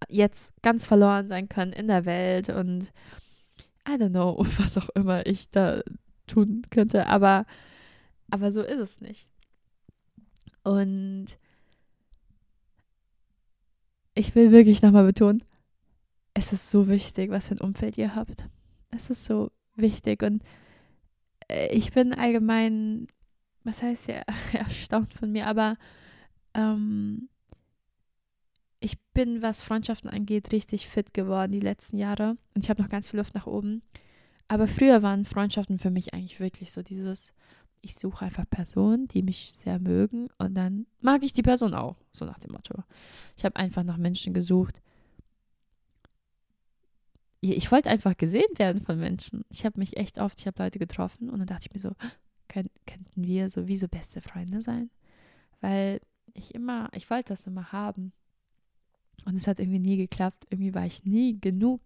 jetzt 0.09 0.53
ganz 0.61 0.85
verloren 0.85 1.27
sein 1.27 1.49
können 1.49 1.73
in 1.73 1.87
der 1.87 2.05
Welt 2.05 2.49
und 2.49 2.91
I 3.87 3.93
don't 3.93 4.09
know, 4.09 4.37
was 4.57 4.77
auch 4.77 4.89
immer 4.89 5.25
ich 5.25 5.49
da 5.49 5.81
tun 6.27 6.61
könnte, 6.69 7.07
aber, 7.07 7.45
aber 8.29 8.51
so 8.51 8.61
ist 8.61 8.79
es 8.79 9.01
nicht. 9.01 9.27
Und 10.63 11.25
ich 14.15 14.35
will 14.35 14.51
wirklich 14.51 14.81
nochmal 14.81 15.05
betonen, 15.05 15.43
es 16.33 16.53
ist 16.53 16.71
so 16.71 16.87
wichtig, 16.87 17.29
was 17.31 17.47
für 17.47 17.55
ein 17.55 17.61
Umfeld 17.61 17.97
ihr 17.97 18.15
habt. 18.15 18.47
Es 18.89 19.09
ist 19.09 19.25
so 19.25 19.51
wichtig 19.75 20.23
und 20.23 20.43
ich 21.71 21.91
bin 21.91 22.13
allgemein, 22.13 23.07
was 23.63 23.81
heißt 23.81 24.07
ja, 24.07 24.21
erstaunt 24.53 25.13
von 25.13 25.31
mir, 25.31 25.47
aber 25.47 25.77
ähm, 26.53 27.29
ich 28.79 28.99
bin, 29.13 29.41
was 29.41 29.61
Freundschaften 29.61 30.09
angeht, 30.09 30.51
richtig 30.51 30.87
fit 30.87 31.13
geworden 31.13 31.51
die 31.53 31.59
letzten 31.59 31.97
Jahre 31.97 32.37
und 32.53 32.63
ich 32.63 32.69
habe 32.69 32.81
noch 32.81 32.89
ganz 32.89 33.07
viel 33.09 33.19
Luft 33.19 33.35
nach 33.35 33.47
oben. 33.47 33.81
Aber 34.49 34.67
früher 34.67 35.01
waren 35.01 35.25
Freundschaften 35.25 35.79
für 35.79 35.89
mich 35.89 36.13
eigentlich 36.13 36.39
wirklich 36.39 36.71
so 36.71 36.81
dieses, 36.81 37.33
ich 37.81 37.95
suche 37.95 38.25
einfach 38.25 38.49
Personen, 38.49 39.07
die 39.07 39.23
mich 39.23 39.53
sehr 39.53 39.79
mögen 39.79 40.27
und 40.37 40.55
dann 40.55 40.85
mag 40.99 41.23
ich 41.23 41.33
die 41.33 41.43
Person 41.43 41.73
auch, 41.73 41.95
so 42.11 42.25
nach 42.25 42.39
dem 42.39 42.51
Motto. 42.51 42.83
Ich 43.37 43.45
habe 43.45 43.55
einfach 43.55 43.83
nach 43.83 43.97
Menschen 43.97 44.33
gesucht. 44.33 44.81
Ich 47.51 47.71
wollte 47.71 47.89
einfach 47.89 48.15
gesehen 48.15 48.57
werden 48.57 48.81
von 48.81 48.97
Menschen. 48.97 49.43
Ich 49.49 49.65
habe 49.65 49.77
mich 49.77 49.97
echt 49.97 50.17
oft, 50.17 50.39
ich 50.39 50.47
habe 50.47 50.63
Leute 50.63 50.79
getroffen 50.79 51.29
und 51.29 51.39
dann 51.39 51.47
dachte 51.47 51.67
ich 51.67 51.73
mir 51.73 51.79
so, 51.79 51.93
können, 52.47 52.69
könnten 52.87 53.23
wir 53.23 53.49
so 53.49 53.67
wie 53.67 53.77
so 53.77 53.89
beste 53.89 54.21
Freunde 54.21 54.61
sein? 54.61 54.89
Weil 55.59 55.99
ich 56.33 56.55
immer, 56.55 56.89
ich 56.93 57.09
wollte 57.09 57.29
das 57.29 57.45
immer 57.45 57.71
haben. 57.73 58.13
Und 59.25 59.35
es 59.35 59.47
hat 59.47 59.59
irgendwie 59.59 59.79
nie 59.79 59.97
geklappt. 59.97 60.47
Irgendwie 60.49 60.73
war 60.73 60.85
ich 60.85 61.03
nie 61.03 61.39
genug 61.39 61.81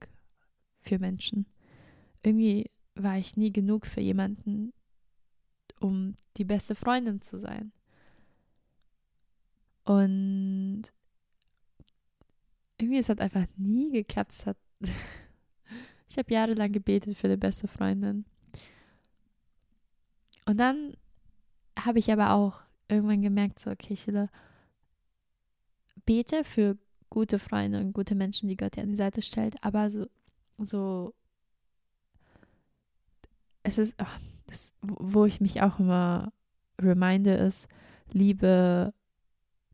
für 0.81 0.99
Menschen. 0.99 1.47
Irgendwie 2.23 2.69
war 2.95 3.17
ich 3.17 3.35
nie 3.35 3.51
genug 3.51 3.87
für 3.87 4.01
jemanden, 4.01 4.73
um 5.79 6.15
die 6.37 6.45
beste 6.45 6.75
Freundin 6.75 7.21
zu 7.21 7.39
sein. 7.39 7.71
Und 9.85 10.83
irgendwie, 12.79 12.99
es 12.99 13.09
hat 13.09 13.21
einfach 13.21 13.45
nie 13.55 13.91
geklappt. 13.91 14.31
Es 14.31 14.45
hat 14.45 14.57
ich 16.07 16.17
habe 16.17 16.33
jahrelang 16.33 16.71
gebetet 16.71 17.17
für 17.17 17.27
die 17.27 17.37
beste 17.37 17.67
Freundin. 17.67 18.25
Und 20.45 20.57
dann 20.59 20.95
habe 21.77 21.99
ich 21.99 22.11
aber 22.11 22.31
auch 22.31 22.61
irgendwann 22.87 23.21
gemerkt, 23.21 23.59
so, 23.59 23.69
okay, 23.69 23.93
ich 23.93 24.07
bete 26.05 26.43
für 26.43 26.77
gute 27.09 27.39
Freunde 27.39 27.79
und 27.79 27.93
gute 27.93 28.15
Menschen, 28.15 28.47
die 28.47 28.57
Gott 28.57 28.75
dir 28.75 28.83
an 28.83 28.89
die 28.89 28.95
Seite 28.95 29.21
stellt, 29.21 29.55
aber 29.61 29.89
so, 29.89 30.07
so 30.57 31.13
es 33.63 33.77
ist, 33.77 33.95
oh, 34.01 34.05
das, 34.47 34.71
wo 34.81 35.25
ich 35.25 35.41
mich 35.41 35.61
auch 35.61 35.79
immer 35.79 36.31
reminde, 36.79 37.33
ist, 37.33 37.67
liebe 38.11 38.93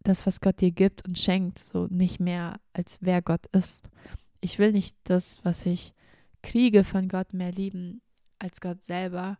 das, 0.01 0.25
was 0.25 0.41
Gott 0.41 0.61
dir 0.61 0.71
gibt 0.71 1.05
und 1.05 1.19
schenkt, 1.19 1.59
so 1.59 1.87
nicht 1.89 2.19
mehr, 2.19 2.59
als 2.73 2.97
wer 3.01 3.21
Gott 3.21 3.45
ist. 3.47 3.89
Ich 4.41 4.59
will 4.59 4.71
nicht 4.71 4.97
das, 5.03 5.39
was 5.45 5.65
ich 5.65 5.93
kriege 6.43 6.83
von 6.83 7.07
Gott, 7.07 7.33
mehr 7.33 7.51
lieben 7.51 8.01
als 8.37 8.61
Gott 8.61 8.85
selber. 8.85 9.39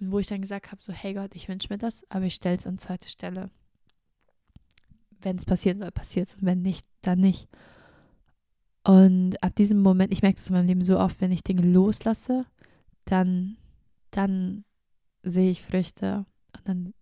Und 0.00 0.10
wo 0.10 0.18
ich 0.18 0.26
dann 0.26 0.40
gesagt 0.40 0.72
habe, 0.72 0.82
so, 0.82 0.92
hey 0.92 1.12
Gott, 1.12 1.34
ich 1.34 1.48
wünsche 1.48 1.68
mir 1.70 1.78
das, 1.78 2.04
aber 2.10 2.24
ich 2.24 2.34
stelle 2.34 2.56
es 2.56 2.66
an 2.66 2.78
zweite 2.78 3.08
Stelle 3.08 3.50
wenn 5.24 5.36
es 5.36 5.44
passieren 5.44 5.80
soll, 5.80 5.90
passiert 5.90 6.28
es. 6.28 6.34
Und 6.36 6.44
wenn 6.44 6.62
nicht, 6.62 6.86
dann 7.02 7.20
nicht. 7.20 7.48
Und 8.84 9.42
ab 9.42 9.54
diesem 9.56 9.80
Moment, 9.80 10.12
ich 10.12 10.22
merke 10.22 10.38
das 10.38 10.48
in 10.48 10.54
meinem 10.54 10.66
Leben 10.66 10.82
so 10.82 10.98
oft, 10.98 11.20
wenn 11.20 11.32
ich 11.32 11.42
Dinge 11.42 11.62
loslasse, 11.62 12.44
dann, 13.06 13.56
dann 14.10 14.64
sehe 15.22 15.50
ich 15.50 15.62
Früchte 15.62 16.26
und 16.54 16.68
dann 16.68 16.94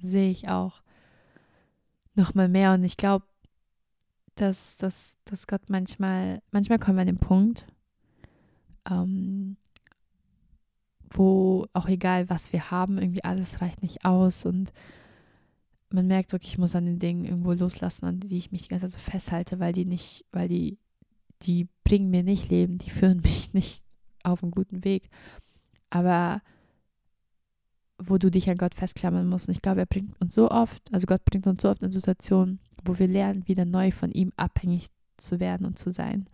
sehe 0.00 0.30
ich 0.30 0.48
auch 0.48 0.82
noch 2.14 2.34
mal 2.34 2.48
mehr. 2.48 2.74
Und 2.74 2.82
ich 2.82 2.96
glaube, 2.96 3.24
dass, 4.34 4.76
dass, 4.76 5.16
dass 5.24 5.46
Gott 5.46 5.68
manchmal, 5.68 6.42
manchmal 6.50 6.78
kommen 6.78 6.96
wir 6.96 7.02
an 7.02 7.06
den 7.06 7.18
Punkt, 7.18 7.66
ähm, 8.90 9.56
wo 11.10 11.66
auch 11.72 11.88
egal, 11.88 12.28
was 12.30 12.52
wir 12.52 12.70
haben, 12.70 12.98
irgendwie 12.98 13.24
alles 13.24 13.60
reicht 13.60 13.82
nicht 13.82 14.04
aus 14.04 14.46
und 14.46 14.72
man 15.90 16.06
merkt 16.06 16.32
wirklich, 16.32 16.52
ich 16.52 16.58
muss 16.58 16.74
an 16.74 16.86
den 16.86 16.98
Dingen 16.98 17.24
irgendwo 17.24 17.52
loslassen, 17.52 18.06
an 18.06 18.20
die 18.20 18.38
ich 18.38 18.50
mich 18.50 18.62
die 18.62 18.68
ganze 18.68 18.88
Zeit 18.88 19.00
so 19.00 19.10
festhalte, 19.10 19.60
weil 19.60 19.74
die 19.74 19.84
nicht, 19.84 20.24
weil 20.32 20.48
die, 20.48 20.78
die 21.42 21.68
bringen 21.84 22.10
mir 22.10 22.22
nicht 22.22 22.50
Leben, 22.50 22.78
die 22.78 22.90
führen 22.90 23.20
mich 23.22 23.52
nicht 23.52 23.84
auf 24.22 24.42
einen 24.42 24.52
guten 24.52 24.84
Weg. 24.84 25.10
Aber 25.90 26.40
wo 28.08 28.18
du 28.18 28.30
dich 28.30 28.48
an 28.50 28.56
Gott 28.56 28.74
festklammern 28.74 29.28
musst. 29.28 29.48
Und 29.48 29.54
ich 29.54 29.62
glaube, 29.62 29.80
er 29.80 29.86
bringt 29.86 30.20
uns 30.20 30.34
so 30.34 30.50
oft, 30.50 30.82
also 30.92 31.06
Gott 31.06 31.24
bringt 31.24 31.46
uns 31.46 31.62
so 31.62 31.68
oft 31.68 31.82
in 31.82 31.90
Situationen, 31.90 32.58
wo 32.84 32.98
wir 32.98 33.08
lernen, 33.08 33.46
wieder 33.46 33.64
neu 33.64 33.90
von 33.90 34.10
ihm 34.10 34.32
abhängig 34.36 34.86
zu 35.16 35.40
werden 35.40 35.66
und 35.66 35.78
zu 35.78 35.92
sein. 35.92 36.26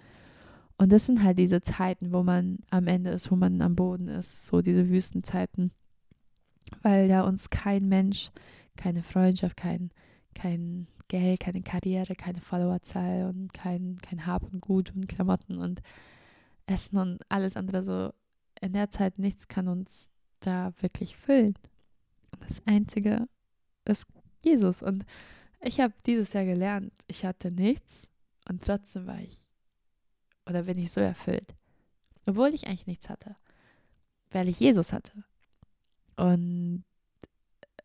Und 0.79 0.93
das 0.93 1.07
sind 1.07 1.23
halt 1.23 1.39
diese 1.39 1.61
Zeiten, 1.61 2.13
wo 2.13 2.23
man 2.23 2.61
am 2.71 2.87
Ende 2.87 3.11
ist, 3.11 3.31
wo 3.31 3.37
man 3.37 3.61
am 3.61 3.77
Boden 3.77 4.09
ist, 4.09 4.47
so 4.47 4.63
diese 4.63 4.89
Wüstenzeiten, 4.89 5.73
weil 6.83 7.09
da 7.09 7.23
uns 7.23 7.51
kein 7.51 7.89
Mensch 7.89 8.31
keine 8.79 9.03
Freundschaft, 9.03 9.59
kein, 9.59 9.91
kein 10.35 10.87
Geld, 11.09 11.41
keine 11.41 11.63
Karriere, 11.63 12.15
keine 12.15 12.41
Followerzahl 12.41 13.27
und 13.27 13.53
kein, 13.53 13.99
kein 14.01 14.25
Hab 14.25 14.45
und 14.45 14.61
Gut 14.61 14.95
und 14.95 15.07
Klamotten 15.07 15.59
und 15.59 15.83
Essen 16.67 16.97
und 16.97 17.21
alles 17.29 17.57
andere 17.57 17.83
so. 17.83 18.13
In 18.61 18.73
der 18.73 18.91
Zeit 18.91 19.19
nichts 19.19 19.49
kann 19.49 19.69
uns 19.69 20.09
da 20.41 20.73
wirklich 20.81 21.17
füllen. 21.17 21.55
Und 22.33 22.45
das 22.49 22.63
Einzige 22.67 23.29
ist 23.85 24.07
Jesus. 24.43 24.83
Und 24.83 25.05
ich 25.61 25.81
habe 25.81 25.95
dieses 26.07 26.33
Jahr 26.33 26.45
gelernt, 26.45 26.93
ich 27.09 27.25
hatte 27.27 27.51
nichts 27.51 28.09
und 28.49 28.65
trotzdem 28.65 29.07
war 29.07 29.21
ich 29.21 29.55
oder 30.49 30.63
bin 30.65 30.79
ich 30.79 30.93
so 30.93 31.01
erfüllt. 31.01 31.55
Obwohl 32.27 32.55
ich 32.55 32.67
eigentlich 32.67 32.87
nichts 32.87 33.09
hatte. 33.09 33.37
Weil 34.31 34.49
ich 34.49 34.61
Jesus 34.61 34.93
hatte. 34.93 35.13
Und 36.17 36.85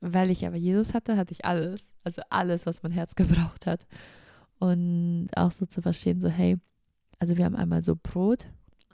weil 0.02 0.32
ich 0.32 0.46
aber 0.46 0.58
Jesus 0.58 0.94
hatte, 0.94 1.18
hatte 1.18 1.34
ich 1.34 1.46
alles. 1.46 1.94
Also 2.04 2.22
alles, 2.30 2.66
was 2.66 2.84
mein 2.84 2.92
Herz 2.92 3.16
gebraucht 3.16 3.66
hat. 3.66 3.86
Und 4.60 5.30
auch 5.36 5.52
so 5.52 5.66
zu 5.66 5.82
verstehen, 5.82 6.22
so, 6.22 6.30
hey, 6.30 6.58
also 7.20 7.38
wir 7.38 7.46
haben 7.46 7.56
einmal 7.56 7.84
so 7.84 7.96
Brot, 7.96 8.46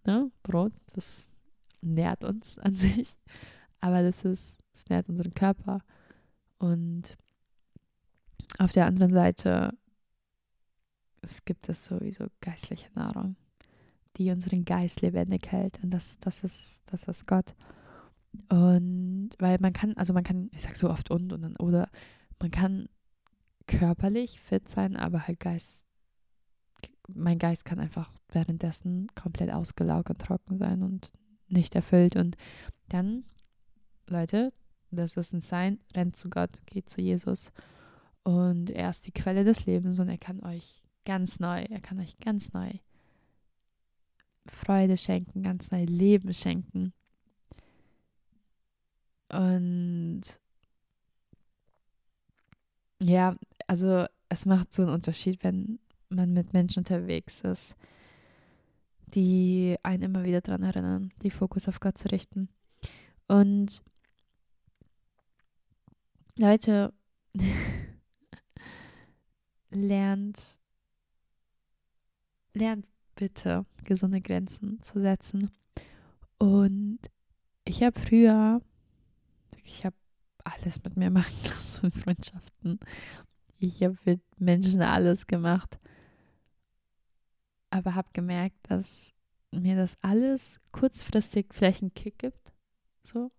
ne? 0.06 0.32
Brot, 0.44 0.74
das 0.94 1.28
nährt 1.82 2.24
uns 2.24 2.58
an 2.60 2.76
sich. 2.76 3.16
Aber 3.80 4.02
das 4.02 4.26
ist, 4.26 4.58
das 4.74 4.90
nährt 4.90 5.10
unseren 5.10 5.34
Körper. 5.34 5.82
Und 6.58 7.18
auf 8.58 8.72
der 8.72 8.88
anderen 8.88 9.14
Seite 9.14 9.78
es 11.22 11.44
gibt 11.46 11.70
es 11.70 11.86
sowieso 11.86 12.28
geistliche 12.42 12.90
Nahrung, 12.94 13.36
die 14.20 14.30
unseren 14.30 14.66
Geist 14.66 15.02
lebendig 15.02 15.48
hält. 15.52 15.82
Und 15.82 15.92
das, 15.92 16.20
das 16.20 16.44
ist, 16.44 16.82
das 16.88 17.04
ist 17.04 17.26
Gott. 17.26 17.56
Und 18.50 19.30
weil 19.40 19.58
man 19.60 19.74
kann, 19.74 19.94
also 19.94 20.14
man 20.14 20.24
kann, 20.24 20.50
ich 20.54 20.62
sag 20.62 20.76
so 20.76 20.90
oft 20.90 21.10
und 21.10 21.34
und 21.34 21.42
dann, 21.42 21.56
oder 21.56 21.90
man 22.40 22.52
kann 22.52 22.88
körperlich 23.66 24.40
fit 24.40 24.68
sein, 24.68 24.96
aber 24.96 25.28
halt 25.28 25.40
Geist, 25.40 25.88
mein 27.08 27.40
Geist 27.40 27.66
kann 27.66 27.80
einfach 27.80 28.12
währenddessen 28.32 29.08
komplett 29.16 29.52
ausgelaugt 29.52 30.10
und 30.10 30.22
trocken 30.22 30.58
sein 30.58 30.84
und 30.84 31.12
nicht 31.48 31.74
erfüllt. 31.74 32.16
Und 32.16 32.36
dann, 32.90 33.24
Leute, 34.08 34.52
das 34.92 35.18
ist 35.18 35.34
ein 35.34 35.42
Sein, 35.42 35.80
rennt 35.96 36.16
zu 36.16 36.30
Gott, 36.30 36.62
geht 36.66 36.90
zu 36.90 37.02
Jesus. 37.02 37.52
Und 38.24 38.70
er 38.70 38.90
ist 38.90 39.08
die 39.08 39.12
Quelle 39.12 39.44
des 39.44 39.66
Lebens 39.66 39.98
und 40.00 40.10
er 40.10 40.18
kann 40.18 40.44
euch 40.44 40.84
ganz 41.06 41.40
neu, 41.40 41.64
er 41.64 41.80
kann 41.80 42.00
euch 42.00 42.20
ganz 42.20 42.54
neu 42.54 42.72
Freude 44.52 44.98
schenken, 44.98 45.44
ganz 45.44 45.72
neu 45.72 45.84
Leben 45.86 46.34
schenken. 46.34 46.94
Und 49.32 50.22
ja, 53.02 53.36
also 53.68 54.06
es 54.30 54.46
macht 54.46 54.74
so 54.74 54.82
einen 54.84 54.92
Unterschied, 54.92 55.44
wenn 55.44 55.80
man 56.10 56.34
mit 56.34 56.54
Menschen 56.54 56.80
unterwegs 56.80 57.42
ist, 57.42 57.76
die 59.08 59.78
einen 59.84 60.04
immer 60.04 60.24
wieder 60.24 60.42
daran 60.42 60.64
erinnern, 60.64 61.12
die 61.22 61.32
Fokus 61.32 61.68
auf 61.68 61.80
Gott 61.80 61.98
zu 61.98 62.10
richten. 62.12 62.50
Und 63.28 63.82
Leute, 66.36 66.94
lernt, 69.72 70.60
lernt 72.54 72.86
bitte 73.20 73.66
gesunde 73.84 74.22
Grenzen 74.22 74.82
zu 74.82 75.02
setzen. 75.02 75.52
Und 76.38 77.00
ich 77.66 77.84
habe 77.84 78.00
früher 78.00 78.62
ich 79.64 79.86
habe 79.86 79.96
alles 80.44 80.84
mit 80.84 80.98
mir 80.98 81.10
machen 81.20 81.36
lassen, 81.44 81.92
Freundschaften. 81.92 82.80
Ich 83.58 83.84
habe 83.84 83.98
mit 84.06 84.22
Menschen 84.40 84.82
alles 84.82 85.28
gemacht. 85.28 85.80
aber 87.72 87.94
habe 87.94 88.10
gemerkt, 88.14 88.58
dass 88.64 89.14
mir 89.52 89.76
das 89.76 89.98
alles 90.02 90.60
kurzfristig 90.72 91.54
vielleicht 91.54 91.84
einen 91.84 91.94
Kick 91.94 92.18
gibt. 92.20 92.54
So. 93.04 93.32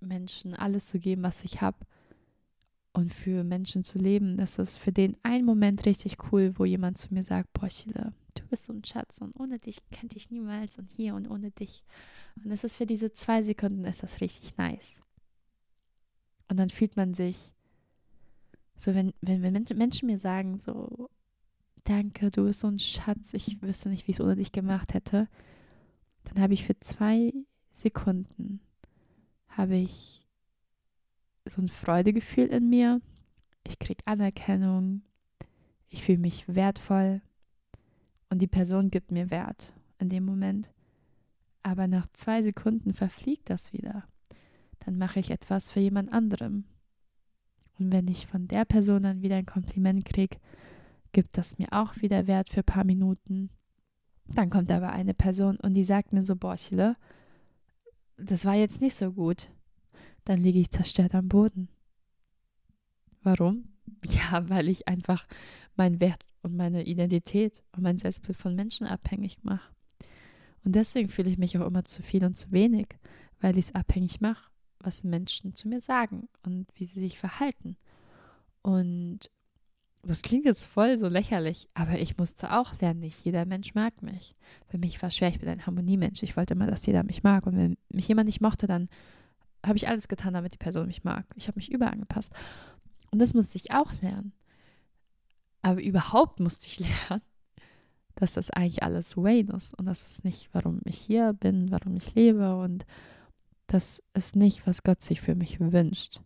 Menschen 0.00 0.54
alles 0.54 0.88
zu 0.88 0.98
geben, 0.98 1.22
was 1.22 1.42
ich 1.42 1.62
habe. 1.62 1.78
Und 2.98 3.14
für 3.14 3.44
Menschen 3.44 3.84
zu 3.84 3.96
leben, 3.96 4.36
das 4.36 4.58
ist 4.58 4.76
für 4.76 4.90
den 4.90 5.16
einen 5.22 5.44
Moment 5.44 5.86
richtig 5.86 6.16
cool, 6.32 6.58
wo 6.58 6.64
jemand 6.64 6.98
zu 6.98 7.14
mir 7.14 7.22
sagt, 7.22 7.52
boah, 7.52 7.68
du 7.68 8.42
bist 8.50 8.64
so 8.64 8.72
ein 8.72 8.82
Schatz 8.82 9.18
und 9.20 9.38
ohne 9.38 9.60
dich 9.60 9.88
könnte 9.90 10.16
ich 10.16 10.32
niemals 10.32 10.80
und 10.80 10.90
hier 10.90 11.14
und 11.14 11.30
ohne 11.30 11.52
dich. 11.52 11.84
Und 12.42 12.50
es 12.50 12.64
ist 12.64 12.74
für 12.74 12.86
diese 12.86 13.12
zwei 13.12 13.44
Sekunden 13.44 13.84
ist 13.84 14.02
das 14.02 14.20
richtig 14.20 14.56
nice. 14.56 14.96
Und 16.48 16.56
dann 16.56 16.70
fühlt 16.70 16.96
man 16.96 17.14
sich, 17.14 17.52
so 18.80 18.92
wenn, 18.96 19.12
wenn, 19.20 19.44
wenn 19.44 19.64
Menschen 19.76 20.06
mir 20.06 20.18
sagen, 20.18 20.58
so, 20.58 21.08
danke, 21.84 22.32
du 22.32 22.46
bist 22.46 22.58
so 22.58 22.66
ein 22.66 22.80
Schatz, 22.80 23.32
ich 23.32 23.62
wüsste 23.62 23.90
nicht, 23.90 24.08
wie 24.08 24.10
ich 24.10 24.18
es 24.18 24.24
ohne 24.24 24.34
dich 24.34 24.50
gemacht 24.50 24.92
hätte, 24.92 25.28
dann 26.24 26.42
habe 26.42 26.54
ich 26.54 26.64
für 26.64 26.76
zwei 26.80 27.32
Sekunden, 27.74 28.58
habe 29.50 29.76
ich 29.76 30.27
so 31.50 31.62
ein 31.62 31.68
Freudegefühl 31.68 32.46
in 32.46 32.68
mir. 32.68 33.00
Ich 33.66 33.78
kriege 33.78 34.02
Anerkennung, 34.06 35.02
ich 35.88 36.02
fühle 36.02 36.18
mich 36.18 36.44
wertvoll 36.48 37.20
und 38.30 38.40
die 38.40 38.46
Person 38.46 38.90
gibt 38.90 39.10
mir 39.10 39.30
Wert 39.30 39.72
in 39.98 40.08
dem 40.08 40.24
Moment. 40.24 40.70
Aber 41.62 41.86
nach 41.86 42.06
zwei 42.12 42.42
Sekunden 42.42 42.94
verfliegt 42.94 43.50
das 43.50 43.72
wieder. 43.72 44.04
Dann 44.80 44.96
mache 44.96 45.20
ich 45.20 45.30
etwas 45.30 45.70
für 45.70 45.80
jemand 45.80 46.12
anderem. 46.12 46.64
Und 47.78 47.92
wenn 47.92 48.08
ich 48.08 48.26
von 48.26 48.48
der 48.48 48.64
Person 48.64 49.02
dann 49.02 49.22
wieder 49.22 49.36
ein 49.36 49.46
Kompliment 49.46 50.04
kriege, 50.04 50.38
gibt 51.12 51.36
das 51.36 51.58
mir 51.58 51.68
auch 51.70 51.96
wieder 51.96 52.26
Wert 52.26 52.50
für 52.50 52.60
ein 52.60 52.64
paar 52.64 52.84
Minuten. 52.84 53.50
Dann 54.26 54.50
kommt 54.50 54.70
aber 54.70 54.90
eine 54.90 55.14
Person 55.14 55.56
und 55.56 55.74
die 55.74 55.84
sagt 55.84 56.12
mir 56.12 56.22
so, 56.22 56.36
Borchle, 56.36 56.96
das 58.16 58.44
war 58.44 58.54
jetzt 58.54 58.80
nicht 58.80 58.94
so 58.94 59.12
gut. 59.12 59.50
Dann 60.28 60.42
liege 60.42 60.58
ich 60.58 60.70
zerstört 60.70 61.14
am 61.14 61.28
Boden. 61.28 61.70
Warum? 63.22 63.64
Ja, 64.04 64.46
weil 64.50 64.68
ich 64.68 64.86
einfach 64.86 65.26
meinen 65.74 65.98
Wert 66.00 66.22
und 66.42 66.54
meine 66.54 66.84
Identität 66.84 67.62
und 67.72 67.82
mein 67.82 67.96
Selbstbild 67.96 68.36
von 68.36 68.54
Menschen 68.54 68.86
abhängig 68.86 69.42
mache. 69.42 69.72
Und 70.62 70.74
deswegen 70.74 71.08
fühle 71.08 71.30
ich 71.30 71.38
mich 71.38 71.56
auch 71.56 71.66
immer 71.66 71.86
zu 71.86 72.02
viel 72.02 72.22
und 72.26 72.36
zu 72.36 72.52
wenig, 72.52 72.88
weil 73.40 73.56
ich 73.56 73.68
es 73.68 73.74
abhängig 73.74 74.20
mache, 74.20 74.50
was 74.80 75.02
Menschen 75.02 75.54
zu 75.54 75.66
mir 75.66 75.80
sagen 75.80 76.28
und 76.44 76.66
wie 76.74 76.84
sie 76.84 77.00
sich 77.00 77.18
verhalten. 77.18 77.78
Und 78.60 79.30
das 80.02 80.20
klingt 80.20 80.44
jetzt 80.44 80.66
voll 80.66 80.98
so 80.98 81.08
lächerlich, 81.08 81.70
aber 81.72 81.98
ich 81.98 82.18
musste 82.18 82.54
auch 82.54 82.78
lernen, 82.80 83.00
nicht 83.00 83.24
jeder 83.24 83.46
Mensch 83.46 83.74
mag 83.74 84.02
mich. 84.02 84.34
Für 84.66 84.76
mich 84.76 85.00
war 85.00 85.08
es 85.08 85.16
schwer, 85.16 85.30
ich 85.30 85.40
bin 85.40 85.48
ein 85.48 85.64
Harmoniemensch. 85.64 86.22
Ich 86.22 86.36
wollte 86.36 86.52
immer, 86.52 86.66
dass 86.66 86.84
jeder 86.84 87.02
mich 87.02 87.22
mag. 87.22 87.46
Und 87.46 87.56
wenn 87.56 87.78
mich 87.88 88.08
jemand 88.08 88.26
nicht 88.26 88.42
mochte, 88.42 88.66
dann 88.66 88.90
habe 89.64 89.76
ich 89.76 89.88
alles 89.88 90.08
getan, 90.08 90.34
damit 90.34 90.54
die 90.54 90.58
Person 90.58 90.86
mich 90.86 91.04
mag. 91.04 91.26
Ich 91.36 91.48
habe 91.48 91.58
mich 91.58 91.70
überangepasst. 91.70 92.32
Und 93.10 93.18
das 93.20 93.34
musste 93.34 93.56
ich 93.56 93.72
auch 93.72 93.92
lernen. 94.00 94.32
Aber 95.62 95.82
überhaupt 95.82 96.40
musste 96.40 96.66
ich 96.66 96.78
lernen, 97.08 97.22
dass 98.14 98.32
das 98.32 98.50
eigentlich 98.50 98.82
alles 98.82 99.16
Wayne 99.16 99.52
ist 99.52 99.74
und 99.74 99.86
das 99.86 100.06
ist 100.06 100.24
nicht, 100.24 100.48
warum 100.52 100.80
ich 100.84 100.98
hier 100.98 101.32
bin, 101.32 101.70
warum 101.70 101.96
ich 101.96 102.14
lebe 102.14 102.56
und 102.56 102.84
das 103.68 104.02
ist 104.14 104.34
nicht, 104.34 104.66
was 104.66 104.82
Gott 104.82 105.02
sich 105.02 105.20
für 105.20 105.34
mich 105.34 105.60
wünscht. 105.60 106.20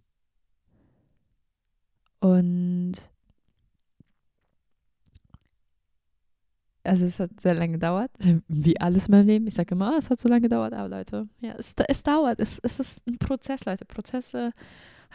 Und 2.20 2.94
also 6.84 7.06
es 7.06 7.18
hat 7.18 7.30
sehr 7.40 7.54
lange 7.54 7.72
gedauert, 7.74 8.10
wie 8.48 8.80
alles 8.80 9.06
in 9.06 9.12
meinem 9.12 9.26
Leben. 9.26 9.46
Ich 9.46 9.54
sage 9.54 9.74
immer, 9.74 9.92
oh, 9.94 9.98
es 9.98 10.10
hat 10.10 10.20
so 10.20 10.28
lange 10.28 10.42
gedauert, 10.42 10.72
aber 10.72 10.88
Leute, 10.88 11.28
ja, 11.40 11.54
es, 11.56 11.74
es 11.88 12.02
dauert. 12.02 12.40
Es, 12.40 12.58
es 12.58 12.80
ist 12.80 13.06
ein 13.06 13.18
Prozess, 13.18 13.64
Leute. 13.64 13.84
Prozesse 13.84 14.52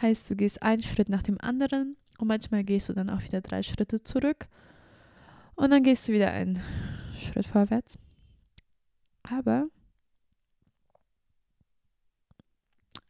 heißt, 0.00 0.28
du 0.30 0.36
gehst 0.36 0.62
einen 0.62 0.82
Schritt 0.82 1.08
nach 1.08 1.22
dem 1.22 1.40
anderen 1.40 1.96
und 2.18 2.28
manchmal 2.28 2.64
gehst 2.64 2.88
du 2.88 2.92
dann 2.92 3.10
auch 3.10 3.22
wieder 3.22 3.40
drei 3.40 3.62
Schritte 3.62 4.02
zurück 4.02 4.48
und 5.56 5.70
dann 5.70 5.82
gehst 5.82 6.08
du 6.08 6.12
wieder 6.12 6.30
einen 6.30 6.60
Schritt 7.18 7.46
vorwärts. 7.46 7.98
Aber, 9.22 9.66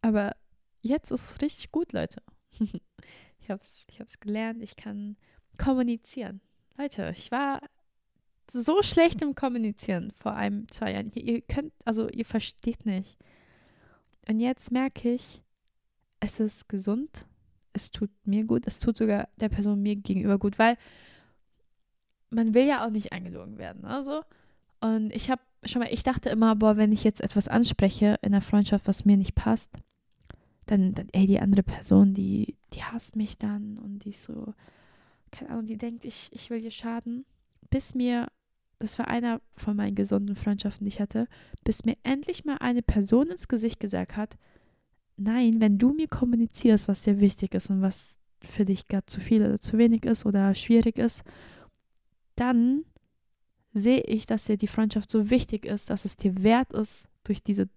aber 0.02 0.34
jetzt 0.80 1.12
ist 1.12 1.30
es 1.30 1.40
richtig 1.42 1.70
gut, 1.70 1.92
Leute. 1.92 2.22
ich 2.58 3.50
habe 3.50 3.60
es 3.62 3.84
ich 3.86 4.20
gelernt, 4.20 4.62
ich 4.62 4.76
kann 4.76 5.16
kommunizieren. 5.58 6.40
Leute, 6.76 7.12
ich 7.16 7.30
war 7.30 7.60
so 8.50 8.82
schlecht 8.82 9.22
im 9.22 9.34
Kommunizieren 9.34 10.12
vor 10.16 10.34
einem, 10.34 10.68
zwei 10.70 10.92
Jahren. 10.92 11.10
Ihr, 11.14 11.24
ihr 11.24 11.40
könnt, 11.42 11.72
also 11.84 12.08
ihr 12.08 12.24
versteht 12.24 12.86
nicht. 12.86 13.18
Und 14.28 14.40
jetzt 14.40 14.72
merke 14.72 15.12
ich, 15.12 15.42
es 16.20 16.40
ist 16.40 16.68
gesund, 16.68 17.26
es 17.72 17.90
tut 17.90 18.10
mir 18.24 18.44
gut, 18.44 18.66
es 18.66 18.80
tut 18.80 18.96
sogar 18.96 19.28
der 19.36 19.48
Person 19.48 19.82
mir 19.82 19.96
gegenüber 19.96 20.38
gut, 20.38 20.58
weil 20.58 20.76
man 22.30 22.54
will 22.54 22.66
ja 22.66 22.84
auch 22.84 22.90
nicht 22.90 23.12
angelogen 23.12 23.58
werden. 23.58 23.84
Also, 23.84 24.22
und 24.80 25.14
ich 25.14 25.30
habe 25.30 25.40
schon 25.64 25.80
mal, 25.80 25.92
ich 25.92 26.02
dachte 26.02 26.28
immer, 26.28 26.56
boah, 26.56 26.76
wenn 26.76 26.92
ich 26.92 27.04
jetzt 27.04 27.20
etwas 27.20 27.48
anspreche 27.48 28.18
in 28.22 28.32
der 28.32 28.40
Freundschaft, 28.40 28.86
was 28.86 29.04
mir 29.04 29.16
nicht 29.16 29.34
passt, 29.34 29.70
dann, 30.66 30.94
dann 30.94 31.08
ey, 31.12 31.26
die 31.26 31.40
andere 31.40 31.62
Person, 31.62 32.14
die, 32.14 32.56
die 32.74 32.82
hasst 32.82 33.16
mich 33.16 33.38
dann 33.38 33.78
und 33.78 34.00
die 34.00 34.10
ist 34.10 34.24
so, 34.24 34.54
keine 35.30 35.50
Ahnung, 35.50 35.66
die 35.66 35.78
denkt, 35.78 36.04
ich, 36.04 36.28
ich 36.32 36.50
will 36.50 36.62
ihr 36.62 36.70
schaden. 36.70 37.24
Bis 37.70 37.94
mir 37.94 38.28
das 38.78 38.98
war 38.98 39.08
einer 39.08 39.40
von 39.56 39.76
meinen 39.76 39.94
gesunden 39.94 40.36
Freundschaften, 40.36 40.84
die 40.84 40.88
ich 40.88 41.00
hatte, 41.00 41.26
bis 41.64 41.84
mir 41.84 41.96
endlich 42.02 42.44
mal 42.44 42.58
eine 42.58 42.82
Person 42.82 43.28
ins 43.28 43.48
Gesicht 43.48 43.80
gesagt 43.80 44.16
hat, 44.16 44.38
nein, 45.16 45.60
wenn 45.60 45.78
du 45.78 45.92
mir 45.92 46.08
kommunizierst, 46.08 46.88
was 46.88 47.02
dir 47.02 47.20
wichtig 47.20 47.54
ist 47.54 47.70
und 47.70 47.82
was 47.82 48.18
für 48.40 48.64
dich 48.64 48.86
gerade 48.86 49.06
zu 49.06 49.20
viel 49.20 49.42
oder 49.42 49.58
zu 49.58 49.78
wenig 49.78 50.04
ist 50.04 50.24
oder 50.24 50.54
schwierig 50.54 50.96
ist, 50.96 51.24
dann 52.36 52.84
sehe 53.72 54.02
ich, 54.02 54.26
dass 54.26 54.44
dir 54.44 54.56
die 54.56 54.68
Freundschaft 54.68 55.10
so 55.10 55.28
wichtig 55.28 55.64
ist, 55.64 55.90
dass 55.90 56.04
es 56.04 56.16
dir 56.16 56.42
wert 56.42 56.72
ist, 56.72 57.08
durch 57.24 57.42
diese 57.42 57.68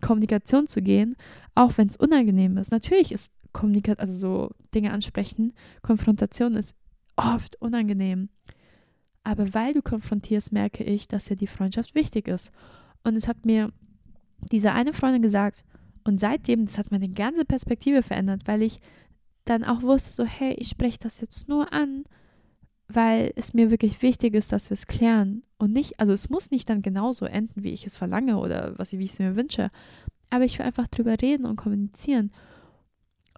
Kommunikation 0.00 0.66
zu 0.66 0.82
gehen, 0.82 1.16
auch 1.54 1.78
wenn 1.78 1.88
es 1.88 1.96
unangenehm 1.96 2.58
ist. 2.58 2.70
Natürlich 2.70 3.12
ist 3.12 3.30
Kommunikation, 3.52 4.00
also 4.00 4.18
so 4.18 4.50
Dinge 4.74 4.92
ansprechen, 4.92 5.54
Konfrontation 5.80 6.54
ist 6.54 6.74
oft 7.16 7.56
unangenehm. 7.62 8.28
Aber 9.26 9.52
weil 9.54 9.72
du 9.72 9.82
konfrontierst, 9.82 10.52
merke 10.52 10.84
ich, 10.84 11.08
dass 11.08 11.24
dir 11.24 11.34
die 11.34 11.48
Freundschaft 11.48 11.96
wichtig 11.96 12.28
ist. 12.28 12.52
Und 13.02 13.16
es 13.16 13.26
hat 13.26 13.44
mir 13.44 13.72
diese 14.52 14.70
eine 14.70 14.92
Freundin 14.92 15.20
gesagt, 15.20 15.64
und 16.04 16.20
seitdem, 16.20 16.66
das 16.66 16.78
hat 16.78 16.92
meine 16.92 17.08
ganze 17.08 17.44
Perspektive 17.44 18.04
verändert, 18.04 18.42
weil 18.44 18.62
ich 18.62 18.78
dann 19.44 19.64
auch 19.64 19.82
wusste, 19.82 20.12
so, 20.12 20.24
hey, 20.24 20.54
ich 20.54 20.68
spreche 20.68 21.00
das 21.00 21.20
jetzt 21.20 21.48
nur 21.48 21.72
an, 21.72 22.04
weil 22.86 23.32
es 23.34 23.52
mir 23.52 23.72
wirklich 23.72 24.00
wichtig 24.00 24.32
ist, 24.32 24.52
dass 24.52 24.70
wir 24.70 24.74
es 24.74 24.86
klären. 24.86 25.42
Und 25.58 25.72
nicht, 25.72 25.98
also 25.98 26.12
es 26.12 26.30
muss 26.30 26.52
nicht 26.52 26.70
dann 26.70 26.80
genauso 26.80 27.24
enden, 27.24 27.64
wie 27.64 27.72
ich 27.72 27.84
es 27.84 27.96
verlange 27.96 28.38
oder 28.38 28.78
was, 28.78 28.92
wie 28.92 29.02
ich 29.02 29.14
es 29.14 29.18
mir 29.18 29.34
wünsche. 29.34 29.72
Aber 30.30 30.44
ich 30.44 30.60
will 30.60 30.66
einfach 30.66 30.86
drüber 30.86 31.16
reden 31.20 31.46
und 31.46 31.56
kommunizieren. 31.56 32.30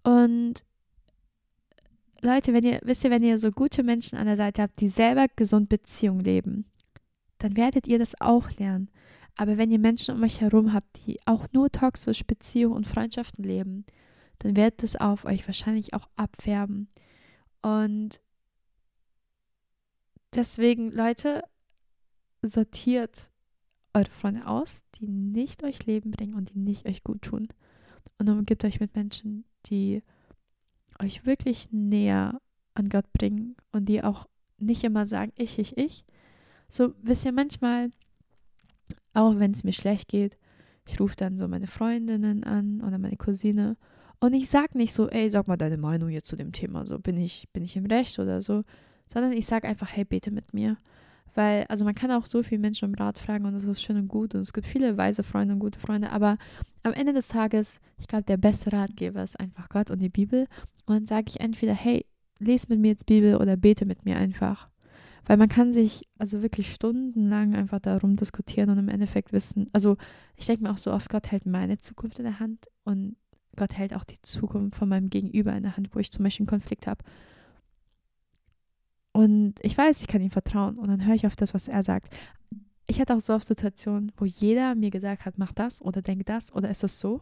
Und 0.05 0.67
Leute, 2.21 2.53
wenn 2.53 2.65
ihr, 2.65 2.81
wisst 2.83 3.05
ihr, 3.05 3.11
wenn 3.11 3.23
ihr 3.23 3.39
so 3.39 3.51
gute 3.51 3.83
Menschen 3.83 4.19
an 4.19 4.27
der 4.27 4.37
Seite 4.37 4.63
habt, 4.63 4.81
die 4.81 4.89
selber 4.89 5.27
gesund 5.37 5.69
Beziehungen 5.69 6.21
leben, 6.21 6.71
dann 7.39 7.57
werdet 7.57 7.87
ihr 7.87 7.99
das 7.99 8.21
auch 8.21 8.51
lernen. 8.59 8.91
Aber 9.37 9.57
wenn 9.57 9.71
ihr 9.71 9.79
Menschen 9.79 10.17
um 10.17 10.23
euch 10.25 10.41
herum 10.41 10.73
habt, 10.73 11.07
die 11.07 11.21
auch 11.25 11.47
nur 11.53 11.71
toxisch 11.71 12.25
Beziehungen 12.25 12.75
und 12.75 12.89
Freundschaften 12.89 13.45
leben, 13.45 13.87
dann 14.41 14.57
wird 14.57 14.83
es 14.83 14.97
auf 14.97 15.25
euch 15.25 15.47
wahrscheinlich 15.47 15.95
auch 15.95 16.09
abfärben. 16.17 16.89
Und 17.63 18.21
deswegen, 20.35 20.91
Leute, 20.91 21.45
sortiert 22.43 23.31
eure 23.95 24.11
Freunde 24.11 24.47
aus, 24.47 24.83
die 24.97 25.07
nicht 25.07 25.63
euch 25.63 25.87
Leben 25.87 26.11
bringen 26.11 26.35
und 26.35 26.51
die 26.53 26.59
nicht 26.59 26.87
euch 26.87 27.05
gut 27.05 27.23
tun. 27.23 27.49
Und 28.19 28.29
umgibt 28.29 28.65
euch 28.65 28.81
mit 28.81 28.97
Menschen, 28.97 29.45
die 29.67 30.03
euch 31.03 31.27
wirklich 31.27 31.69
näher 31.73 32.41
an 32.75 32.89
Gott 32.89 33.13
bringen 33.13 33.57
und 33.73 33.87
die 33.87 34.03
auch 34.03 34.27
nicht 34.59 34.85
immer 34.85 35.07
sagen, 35.07 35.33
ich, 35.37 35.59
ich, 35.59 35.77
ich. 35.77 36.05
So, 36.69 36.95
wisst 37.03 37.25
ihr, 37.25 37.33
manchmal, 37.33 37.91
auch 39.15 39.39
wenn 39.39 39.53
es 39.53 39.65
mir 39.65 39.73
schlecht 39.73 40.09
geht, 40.09 40.37
ich 40.87 41.01
rufe 41.01 41.17
dann 41.17 41.39
so 41.39 41.49
meine 41.49 41.67
Freundinnen 41.67 42.45
an 42.45 42.81
oder 42.81 42.99
meine 42.99 43.17
Cousine 43.17 43.77
und 44.21 44.33
ich 44.33 44.49
sage 44.49 44.77
nicht 44.77 44.93
so, 44.93 45.09
ey, 45.09 45.31
sag 45.31 45.47
mal 45.47 45.57
deine 45.57 45.77
Meinung 45.77 46.09
jetzt 46.09 46.27
zu 46.27 46.37
dem 46.37 46.53
Thema, 46.53 46.87
so 46.87 46.99
bin 46.99 47.17
ich, 47.17 47.49
bin 47.53 47.63
ich 47.63 47.77
im 47.77 47.87
Recht 47.87 48.19
oder 48.19 48.43
so, 48.43 48.65
sondern 49.07 49.33
ich 49.33 49.47
sage 49.47 49.69
einfach, 49.69 49.89
hey, 49.95 50.05
bete 50.05 50.31
mit 50.31 50.55
mir. 50.55 50.77
Weil, 51.35 51.67
also 51.69 51.85
man 51.85 51.95
kann 51.95 52.11
auch 52.11 52.27
so 52.27 52.43
viele 52.43 52.61
Menschen 52.61 52.89
um 52.89 52.95
Rat 52.95 53.19
fragen 53.19 53.45
und 53.45 53.53
das 53.53 53.63
ist 53.63 53.83
schön 53.83 53.97
und 53.97 54.09
gut 54.09 54.35
und 54.35 54.41
es 54.41 54.53
gibt 54.53 54.67
viele 54.67 54.97
weise 54.97 55.23
Freunde 55.23 55.55
und 55.55 55.61
gute 55.61 55.79
Freunde, 55.79 56.11
aber 56.11 56.37
am 56.83 56.93
Ende 56.95 57.13
des 57.13 57.29
Tages, 57.29 57.81
ich 57.99 58.09
glaube, 58.09 58.25
der 58.25 58.39
beste 58.39 58.73
Ratgeber 58.73 59.23
ist 59.23 59.39
einfach 59.39 59.69
Gott 59.69 59.91
und 59.91 60.01
die 60.01 60.09
Bibel. 60.09 60.49
Und 60.89 60.95
dann 60.95 61.07
sage 61.07 61.27
ich 61.29 61.41
entweder, 61.41 61.75
hey, 61.75 62.07
lese 62.39 62.67
mit 62.71 62.81
mir 62.81 62.89
jetzt 62.89 63.07
Bibel 63.07 63.37
oder 63.37 63.57
bete 63.57 63.85
mit 63.85 64.05
mir 64.05 64.17
einfach. 64.17 64.69
Weil 65.27 65.37
man 65.37 65.51
kann 65.51 65.75
sich 65.75 66.09
also 66.19 66.41
wirklich 66.41 66.73
stundenlang 66.73 67.55
einfach 67.55 67.81
darum 67.81 68.17
diskutieren 68.17 68.71
und 68.71 68.79
im 68.79 68.89
Endeffekt 68.89 69.33
wissen, 69.33 69.69
also 69.73 69.99
ich 70.37 70.47
denke 70.47 70.63
mir 70.63 70.71
auch 70.71 70.79
so 70.79 70.91
oft, 70.91 71.11
Gott 71.11 71.31
hält 71.31 71.45
meine 71.45 71.79
Zukunft 71.79 72.19
in 72.19 72.25
der 72.25 72.41
Hand 72.41 72.69
und 72.85 73.17
Gott 73.55 73.77
hält 73.77 73.93
auch 73.93 74.05
die 74.05 74.21
Zukunft 74.23 74.79
von 74.79 74.89
meinem 74.89 75.11
Gegenüber 75.11 75.53
in 75.55 75.65
der 75.65 75.77
Hand, 75.77 75.95
wo 75.95 75.99
ich 75.99 76.11
zum 76.11 76.25
Beispiel 76.25 76.45
einen 76.45 76.61
Konflikt 76.61 76.87
habe. 76.87 77.05
Und 79.13 79.57
ich 79.61 79.77
weiß, 79.77 80.01
ich 80.01 80.07
kann 80.07 80.23
ihm 80.23 80.31
vertrauen 80.31 80.79
und 80.79 80.89
dann 80.89 81.05
höre 81.05 81.17
ich 81.17 81.27
auf 81.27 81.37
das, 81.37 81.53
was 81.53 81.69
er 81.69 81.83
sagt. 81.83 82.15
Ich 82.87 82.99
hatte 82.99 83.15
auch 83.15 83.21
so 83.21 83.35
oft 83.35 83.47
Situationen, 83.47 84.13
wo 84.17 84.25
jeder 84.25 84.75
mir 84.75 84.91
gesagt 84.91 85.27
hat, 85.27 85.37
mach 85.37 85.53
das 85.53 85.83
oder 85.83 86.01
denk 86.01 86.25
das 86.25 86.55
oder 86.55 86.71
ist 86.71 86.85
es 86.85 87.01
so. 87.01 87.21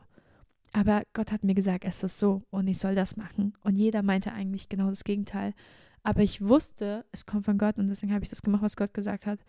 Aber 0.72 1.02
Gott 1.14 1.32
hat 1.32 1.44
mir 1.44 1.54
gesagt, 1.54 1.84
es 1.84 2.02
ist 2.02 2.18
so 2.18 2.42
und 2.50 2.66
ich 2.68 2.78
soll 2.78 2.94
das 2.94 3.16
machen. 3.16 3.54
Und 3.62 3.76
jeder 3.76 4.02
meinte 4.02 4.32
eigentlich 4.32 4.68
genau 4.68 4.88
das 4.90 5.04
Gegenteil. 5.04 5.54
Aber 6.02 6.22
ich 6.22 6.46
wusste, 6.46 7.04
es 7.12 7.26
kommt 7.26 7.44
von 7.44 7.58
Gott 7.58 7.78
und 7.78 7.88
deswegen 7.88 8.12
habe 8.12 8.24
ich 8.24 8.30
das 8.30 8.42
gemacht, 8.42 8.62
was 8.62 8.76
Gott 8.76 8.94
gesagt 8.94 9.26
hat. 9.26 9.40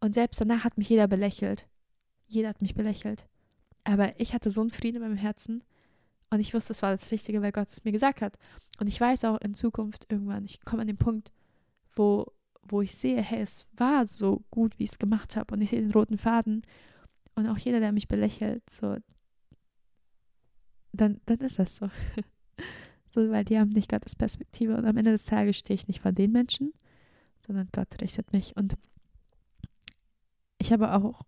Und 0.00 0.14
selbst 0.14 0.40
danach 0.40 0.64
hat 0.64 0.78
mich 0.78 0.88
jeder 0.88 1.08
belächelt. 1.08 1.66
Jeder 2.26 2.48
hat 2.48 2.62
mich 2.62 2.74
belächelt. 2.74 3.26
Aber 3.84 4.18
ich 4.18 4.32
hatte 4.32 4.50
so 4.50 4.60
einen 4.60 4.70
Frieden 4.70 4.96
in 4.96 5.02
meinem 5.02 5.16
Herzen 5.16 5.62
und 6.30 6.40
ich 6.40 6.54
wusste, 6.54 6.72
es 6.72 6.82
war 6.82 6.96
das 6.96 7.10
Richtige, 7.10 7.42
weil 7.42 7.52
Gott 7.52 7.70
es 7.70 7.84
mir 7.84 7.92
gesagt 7.92 8.20
hat. 8.20 8.38
Und 8.80 8.88
ich 8.88 9.00
weiß 9.00 9.24
auch 9.24 9.40
in 9.40 9.54
Zukunft 9.54 10.06
irgendwann, 10.10 10.44
ich 10.44 10.64
komme 10.64 10.82
an 10.82 10.88
den 10.88 10.96
Punkt, 10.96 11.32
wo, 11.94 12.26
wo 12.62 12.82
ich 12.82 12.94
sehe, 12.94 13.22
hey, 13.22 13.40
es 13.40 13.66
war 13.76 14.06
so 14.06 14.42
gut, 14.50 14.78
wie 14.78 14.84
ich 14.84 14.92
es 14.92 14.98
gemacht 14.98 15.36
habe 15.36 15.54
und 15.54 15.62
ich 15.62 15.70
sehe 15.70 15.80
den 15.80 15.92
roten 15.92 16.18
Faden. 16.18 16.62
Und 17.34 17.46
auch 17.48 17.58
jeder, 17.58 17.80
der 17.80 17.92
mich 17.92 18.08
belächelt, 18.08 18.62
so, 18.70 18.96
dann, 20.96 21.20
dann 21.26 21.38
ist 21.38 21.58
das 21.58 21.76
so. 21.76 21.88
so, 23.10 23.30
weil 23.30 23.44
die 23.44 23.58
haben 23.58 23.70
nicht 23.70 23.90
Gottes 23.90 24.16
Perspektive. 24.16 24.76
Und 24.76 24.84
am 24.84 24.96
Ende 24.96 25.12
des 25.12 25.24
Tages 25.24 25.56
stehe 25.56 25.74
ich 25.74 25.88
nicht 25.88 26.00
vor 26.00 26.12
den 26.12 26.32
Menschen, 26.32 26.72
sondern 27.46 27.68
Gott 27.72 28.00
richtet 28.00 28.32
mich. 28.32 28.56
Und 28.56 28.76
ich 30.58 30.72
habe 30.72 30.92
auch, 30.92 31.22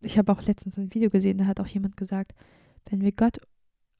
ich 0.00 0.18
habe 0.18 0.32
auch 0.32 0.42
letztens 0.42 0.76
ein 0.76 0.94
Video 0.94 1.10
gesehen, 1.10 1.38
da 1.38 1.46
hat 1.46 1.60
auch 1.60 1.66
jemand 1.66 1.96
gesagt, 1.96 2.34
wenn 2.86 3.00
wir 3.00 3.12
Gott 3.12 3.38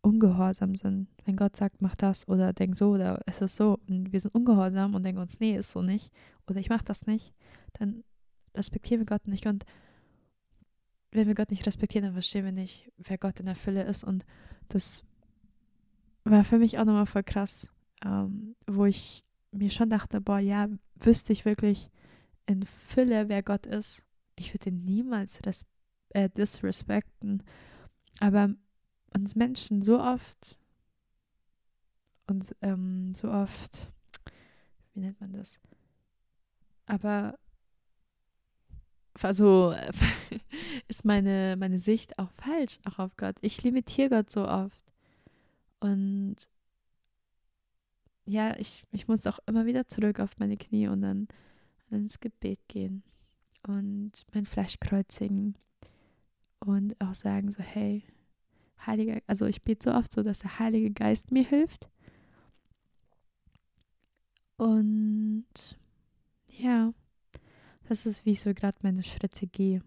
ungehorsam 0.03 0.77
sind, 0.77 1.09
wenn 1.25 1.37
Gott 1.37 1.57
sagt, 1.57 1.83
mach 1.83 1.97
das 1.97 2.29
oder 2.29 2.53
denk 2.53 2.77
so 2.77 2.91
oder 2.91 3.21
es 3.27 3.41
ist 3.41 3.57
so 3.57 3.79
und 3.89 4.13
wir 4.13 4.21
sind 4.21 4.35
ungehorsam 4.35 4.95
und 4.95 5.05
denken 5.05 5.21
uns, 5.21 5.41
nee, 5.41 5.57
ist 5.57 5.73
so 5.73 5.83
nicht 5.83 6.13
oder 6.47 6.61
ich 6.61 6.69
mach 6.69 6.83
das 6.83 7.07
nicht, 7.07 7.35
dann 7.73 8.05
respektieren 8.55 9.01
wir 9.01 9.07
Gott 9.07 9.27
nicht 9.27 9.47
und 9.47 9.65
wenn 11.11 11.27
wir 11.27 11.35
Gott 11.35 11.51
nicht 11.51 11.67
respektieren, 11.67 12.05
dann 12.05 12.13
verstehen 12.15 12.45
wir 12.45 12.53
nicht, 12.53 12.91
wer 12.97 13.19
Gott 13.19 13.41
in 13.41 13.47
der 13.47 13.55
Fülle 13.55 13.85
ist. 13.85 14.05
Und 14.05 14.25
das 14.69 15.05
war 16.25 16.45
für 16.45 16.59
mich 16.59 16.79
auch 16.79 16.85
nochmal 16.85 17.07
voll 17.07 17.23
krass, 17.23 17.69
ähm, 18.05 18.57
wo 18.67 18.85
ich 18.85 19.25
mir 19.53 19.71
schon 19.71 19.91
dachte, 19.91 20.21
boah, 20.21 20.39
ja, 20.39 20.69
wüsste 20.97 21.33
ich 21.33 21.45
wirklich 21.45 21.91
in 22.47 22.65
Fülle, 22.65 23.29
wer 23.29 23.43
Gott 23.43 23.67
ist. 23.67 24.03
Ich 24.39 24.53
würde 24.53 24.71
ihn 24.71 24.85
niemals 24.85 25.41
äh, 26.11 26.29
disrespekten. 26.31 27.43
Aber 28.21 28.51
uns 29.15 29.35
Menschen 29.35 29.83
so 29.83 30.01
oft, 30.01 30.59
uns 32.27 32.55
ähm, 32.61 33.15
so 33.15 33.31
oft, 33.31 33.93
wie 34.95 35.01
nennt 35.01 35.21
man 35.21 35.33
das? 35.33 35.59
Aber 36.87 37.39
also 39.25 39.75
ist 40.89 41.05
meine, 41.05 41.57
meine 41.59 41.79
Sicht 41.79 42.19
auch 42.19 42.31
falsch, 42.33 42.79
auch 42.85 42.99
auf 42.99 43.17
Gott. 43.17 43.37
Ich 43.41 43.63
limitiere 43.63 44.11
Gott 44.11 44.31
so 44.31 44.47
oft. 44.47 44.85
Und 45.81 46.37
ja, 48.27 48.57
ich, 48.59 48.83
ich 48.91 49.09
muss 49.09 49.27
auch 49.27 49.39
immer 49.47 49.67
wieder 49.67 49.87
zurück 49.87 50.21
auf 50.21 50.39
meine 50.39 50.57
Knie 50.57 50.89
und 50.89 51.03
dann 51.03 51.29
ins 51.91 52.19
Gebet 52.19 52.61
gehen 52.69 53.03
und 53.67 54.13
mein 54.35 54.47
Fleisch 54.47 54.79
kreuzigen 54.81 55.57
und 56.61 57.01
auch 57.01 57.15
sagen 57.15 57.53
so, 57.53 57.63
hey, 57.63 58.05
Heiliger, 58.85 59.21
also 59.27 59.47
ich 59.47 59.63
bete 59.63 59.91
so 59.91 59.97
oft 59.97 60.13
so, 60.13 60.23
dass 60.23 60.41
der 60.41 60.59
Heilige 60.59 60.91
Geist 60.91 61.31
mir 61.31 61.45
hilft. 61.45 61.89
Und 64.57 65.45
ja, 66.51 66.93
das 67.89 68.07
ist, 68.07 68.25
wie 68.25 68.33
ich 68.33 68.41
so 68.41 68.53
gerade 68.55 68.79
meine 68.83 69.03
Schritte 69.03 69.47
gehe. 69.47 69.83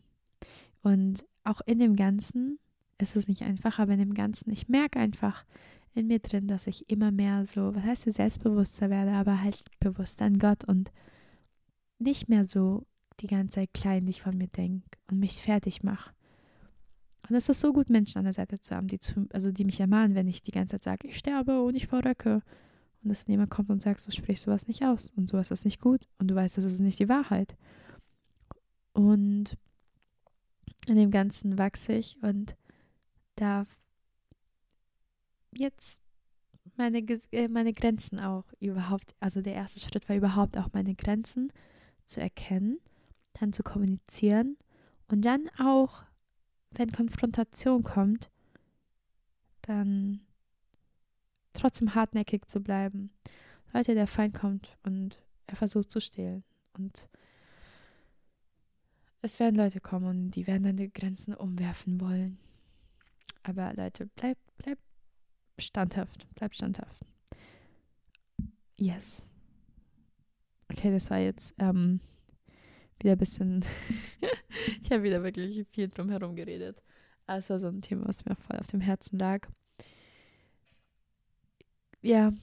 Und 0.81 1.25
auch 1.43 1.61
in 1.65 1.79
dem 1.79 1.95
Ganzen 1.95 2.59
ist 2.97 3.15
es 3.15 3.27
nicht 3.27 3.43
einfach, 3.43 3.79
aber 3.79 3.93
in 3.93 3.99
dem 3.99 4.13
Ganzen, 4.13 4.51
ich 4.51 4.67
merke 4.67 4.99
einfach 4.99 5.45
in 5.93 6.07
mir 6.07 6.19
drin, 6.19 6.47
dass 6.47 6.67
ich 6.67 6.89
immer 6.89 7.11
mehr 7.11 7.45
so, 7.45 7.73
was 7.75 7.83
heißt 7.83 8.13
selbstbewusster 8.13 8.89
werde, 8.89 9.11
aber 9.11 9.41
halt 9.41 9.63
bewusst 9.79 10.21
an 10.21 10.37
Gott 10.37 10.63
und 10.63 10.91
nicht 11.97 12.29
mehr 12.29 12.45
so 12.45 12.85
die 13.19 13.27
ganze 13.27 13.55
Zeit 13.55 13.73
kleinlich 13.73 14.21
von 14.21 14.37
mir 14.37 14.47
denke 14.47 14.85
und 15.09 15.19
mich 15.19 15.41
fertig 15.41 15.83
mache. 15.83 16.11
Und 17.29 17.35
es 17.35 17.49
ist 17.49 17.61
so 17.61 17.73
gut, 17.73 17.89
Menschen 17.89 18.19
an 18.19 18.23
der 18.23 18.33
Seite 18.33 18.59
zu 18.59 18.75
haben, 18.75 18.87
die, 18.87 18.99
zu, 18.99 19.27
also 19.31 19.51
die 19.51 19.65
mich 19.65 19.79
ermahnen, 19.79 20.15
wenn 20.15 20.27
ich 20.27 20.41
die 20.41 20.51
ganze 20.51 20.79
Zeit 20.79 20.83
sage, 20.83 21.07
ich 21.07 21.17
sterbe 21.17 21.61
und 21.61 21.75
ich 21.75 21.87
verrücke. 21.87 22.41
Und 23.03 23.09
dass 23.09 23.27
jemand 23.27 23.49
kommt 23.49 23.69
und 23.69 23.81
sagt, 23.81 24.01
so 24.01 24.11
sprichst 24.11 24.47
du 24.47 24.51
was 24.51 24.67
nicht 24.67 24.83
aus 24.83 25.09
und 25.15 25.29
sowas 25.29 25.51
ist 25.51 25.63
nicht 25.63 25.79
gut 25.79 26.07
und 26.17 26.29
du 26.29 26.35
weißt, 26.35 26.57
das 26.57 26.65
ist 26.65 26.79
nicht 26.79 26.99
die 26.99 27.09
Wahrheit. 27.09 27.55
Und 28.99 29.55
in 30.87 30.97
dem 30.97 31.09
Ganzen 31.09 31.57
wachse 31.57 31.93
ich 31.93 32.21
und 32.21 32.57
darf 33.37 33.79
jetzt 35.51 36.01
meine, 36.75 36.99
äh, 37.31 37.47
meine 37.47 37.71
Grenzen 37.71 38.19
auch 38.19 38.43
überhaupt, 38.59 39.15
also 39.21 39.41
der 39.41 39.53
erste 39.53 39.79
Schritt 39.79 40.09
war 40.09 40.17
überhaupt 40.17 40.57
auch 40.57 40.67
meine 40.73 40.95
Grenzen 40.95 41.53
zu 42.03 42.19
erkennen, 42.19 42.79
dann 43.39 43.53
zu 43.53 43.63
kommunizieren 43.63 44.57
und 45.07 45.23
dann 45.23 45.49
auch, 45.57 46.03
wenn 46.71 46.91
Konfrontation 46.91 47.83
kommt, 47.83 48.29
dann 49.61 50.19
trotzdem 51.53 51.95
hartnäckig 51.95 52.49
zu 52.49 52.59
bleiben. 52.59 53.11
Leute, 53.71 53.95
der 53.95 54.07
Feind 54.07 54.35
kommt 54.35 54.77
und 54.83 55.23
er 55.47 55.55
versucht 55.55 55.89
zu 55.89 56.01
stehlen 56.01 56.43
und 56.73 57.07
es 59.21 59.39
werden 59.39 59.55
Leute 59.55 59.81
kommen 59.81 60.05
und 60.05 60.31
die 60.31 60.47
werden 60.47 60.63
deine 60.63 60.89
Grenzen 60.89 61.33
umwerfen 61.33 61.99
wollen. 61.99 62.37
Aber 63.43 63.73
Leute, 63.73 64.09
bleib, 64.15 64.37
bleib 64.57 64.77
standhaft. 65.57 66.27
Bleib 66.35 66.53
standhaft. 66.53 67.05
Yes. 68.77 69.25
Okay, 70.71 70.91
das 70.91 71.09
war 71.09 71.19
jetzt 71.19 71.53
ähm, 71.59 71.99
wieder 72.99 73.13
ein 73.13 73.17
bisschen. 73.17 73.65
ich 74.83 74.91
habe 74.91 75.03
wieder 75.03 75.23
wirklich 75.23 75.67
viel 75.71 75.89
drum 75.89 76.09
herum 76.09 76.35
geredet. 76.35 76.81
War 77.25 77.41
so 77.41 77.53
ein 77.53 77.81
Thema, 77.81 78.07
was 78.07 78.25
mir 78.25 78.35
voll 78.35 78.57
auf 78.57 78.67
dem 78.67 78.81
Herzen 78.81 79.19
lag. 79.19 79.47
Ja, 82.01 82.33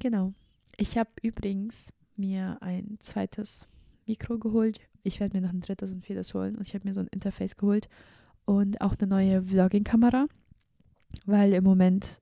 genau. 0.00 0.32
Ich 0.76 0.96
habe 0.96 1.10
übrigens 1.20 1.92
mir 2.16 2.58
ein 2.60 2.96
zweites 3.00 3.68
Mikro 4.06 4.38
geholt 4.38 4.80
ich 5.02 5.20
werde 5.20 5.36
mir 5.36 5.46
noch 5.46 5.52
ein 5.52 5.60
drittes 5.60 5.92
und 5.92 6.04
viertes 6.04 6.34
holen 6.34 6.56
und 6.56 6.66
ich 6.66 6.74
habe 6.74 6.86
mir 6.86 6.94
so 6.94 7.00
ein 7.00 7.08
Interface 7.08 7.56
geholt 7.56 7.88
und 8.44 8.80
auch 8.80 8.94
eine 8.98 9.08
neue 9.08 9.42
Vlogging-Kamera, 9.42 10.26
weil 11.26 11.52
im 11.54 11.64
Moment 11.64 12.20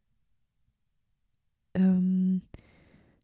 ähm, 1.75 2.43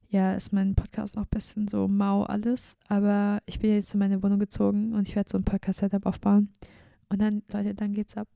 ja 0.09 0.35
ist 0.35 0.53
mein 0.53 0.75
Podcast 0.75 1.16
noch 1.16 1.25
ein 1.25 1.31
bisschen 1.31 1.69
so 1.69 1.88
mau 1.88 2.23
alles, 2.25 2.77
aber 2.88 3.40
ich 3.47 3.59
bin 3.59 3.73
jetzt 3.73 3.95
in 3.95 4.01
meine 4.01 4.23
Wohnung 4.23 4.38
gezogen 4.38 4.95
und 4.95 5.09
ich 5.09 5.16
werde 5.16 5.31
so 5.31 5.38
ein 5.38 5.45
Podcast-Setup 5.45 6.07
aufbauen 6.07 6.55
und 7.09 7.21
dann, 7.21 7.42
Leute, 7.53 7.75
dann 7.75 7.92
geht's 7.92 8.16
ab. 8.16 8.29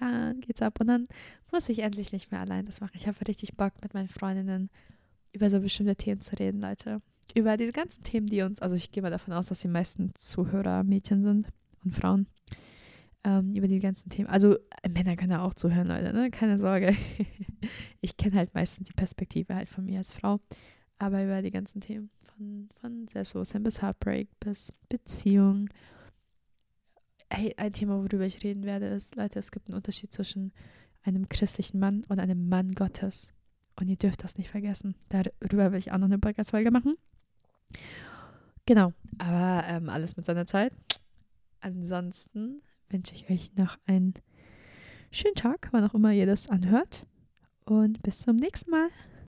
Dann 0.00 0.40
geht's 0.40 0.62
ab 0.62 0.80
und 0.80 0.86
dann 0.86 1.06
muss 1.50 1.68
ich 1.68 1.80
endlich 1.80 2.12
nicht 2.12 2.30
mehr 2.30 2.40
allein 2.40 2.64
das 2.64 2.80
machen. 2.80 2.94
Ich 2.94 3.06
habe 3.06 3.28
richtig 3.28 3.56
Bock 3.56 3.72
mit 3.82 3.92
meinen 3.92 4.08
Freundinnen 4.08 4.70
über 5.32 5.50
so 5.50 5.60
bestimmte 5.60 5.96
Themen 5.96 6.22
zu 6.22 6.38
reden, 6.38 6.60
Leute 6.60 7.02
über 7.34 7.56
diese 7.56 7.72
ganzen 7.72 8.02
Themen, 8.02 8.26
die 8.26 8.42
uns, 8.42 8.60
also 8.60 8.74
ich 8.74 8.90
gehe 8.90 9.02
mal 9.02 9.10
davon 9.10 9.34
aus, 9.34 9.48
dass 9.48 9.60
die 9.60 9.68
meisten 9.68 10.12
Zuhörer 10.14 10.84
Mädchen 10.84 11.22
sind 11.22 11.48
und 11.84 11.94
Frauen, 11.94 12.26
ähm, 13.24 13.52
über 13.52 13.68
die 13.68 13.78
ganzen 13.78 14.10
Themen. 14.10 14.28
Also 14.28 14.56
Männer 14.88 15.16
können 15.16 15.34
auch 15.34 15.54
zuhören, 15.54 15.88
Leute, 15.88 16.12
ne? 16.12 16.30
keine 16.30 16.58
Sorge. 16.58 16.96
ich 18.00 18.16
kenne 18.16 18.36
halt 18.36 18.54
meistens 18.54 18.88
die 18.88 18.94
Perspektive 18.94 19.54
halt 19.54 19.68
von 19.68 19.84
mir 19.84 19.98
als 19.98 20.12
Frau, 20.12 20.40
aber 20.98 21.24
über 21.24 21.42
die 21.42 21.50
ganzen 21.50 21.80
Themen 21.80 22.10
von, 22.20 22.68
von 22.80 23.08
Selbstbewusstsein 23.08 23.62
bis 23.62 23.82
Heartbreak 23.82 24.28
bis 24.40 24.72
Beziehung. 24.88 25.68
Hey, 27.30 27.54
ein 27.56 27.72
Thema, 27.72 27.98
worüber 27.98 28.26
ich 28.26 28.42
reden 28.44 28.64
werde, 28.64 28.86
ist, 28.86 29.16
Leute, 29.16 29.38
es 29.38 29.52
gibt 29.52 29.68
einen 29.68 29.76
Unterschied 29.76 30.12
zwischen 30.12 30.52
einem 31.02 31.28
christlichen 31.28 31.78
Mann 31.78 32.04
und 32.08 32.20
einem 32.20 32.48
Mann 32.48 32.74
Gottes. 32.74 33.32
Und 33.80 33.88
ihr 33.88 33.96
dürft 33.96 34.22
das 34.22 34.36
nicht 34.36 34.50
vergessen. 34.50 34.94
Darüber 35.08 35.72
will 35.72 35.78
ich 35.78 35.92
auch 35.92 35.98
noch 35.98 36.06
eine 36.06 36.18
Podcast-Folge 36.18 36.70
machen. 36.70 36.96
Genau, 38.66 38.92
aber 39.18 39.64
ähm, 39.66 39.88
alles 39.88 40.16
mit 40.16 40.26
seiner 40.26 40.46
Zeit. 40.46 40.72
Ansonsten 41.60 42.62
wünsche 42.88 43.14
ich 43.14 43.28
euch 43.30 43.54
noch 43.56 43.76
einen 43.86 44.14
schönen 45.10 45.34
Tag, 45.34 45.68
wann 45.72 45.84
auch 45.84 45.94
immer 45.94 46.12
ihr 46.12 46.26
das 46.26 46.48
anhört. 46.48 47.06
Und 47.64 48.02
bis 48.02 48.20
zum 48.20 48.36
nächsten 48.36 48.70
Mal. 48.70 48.88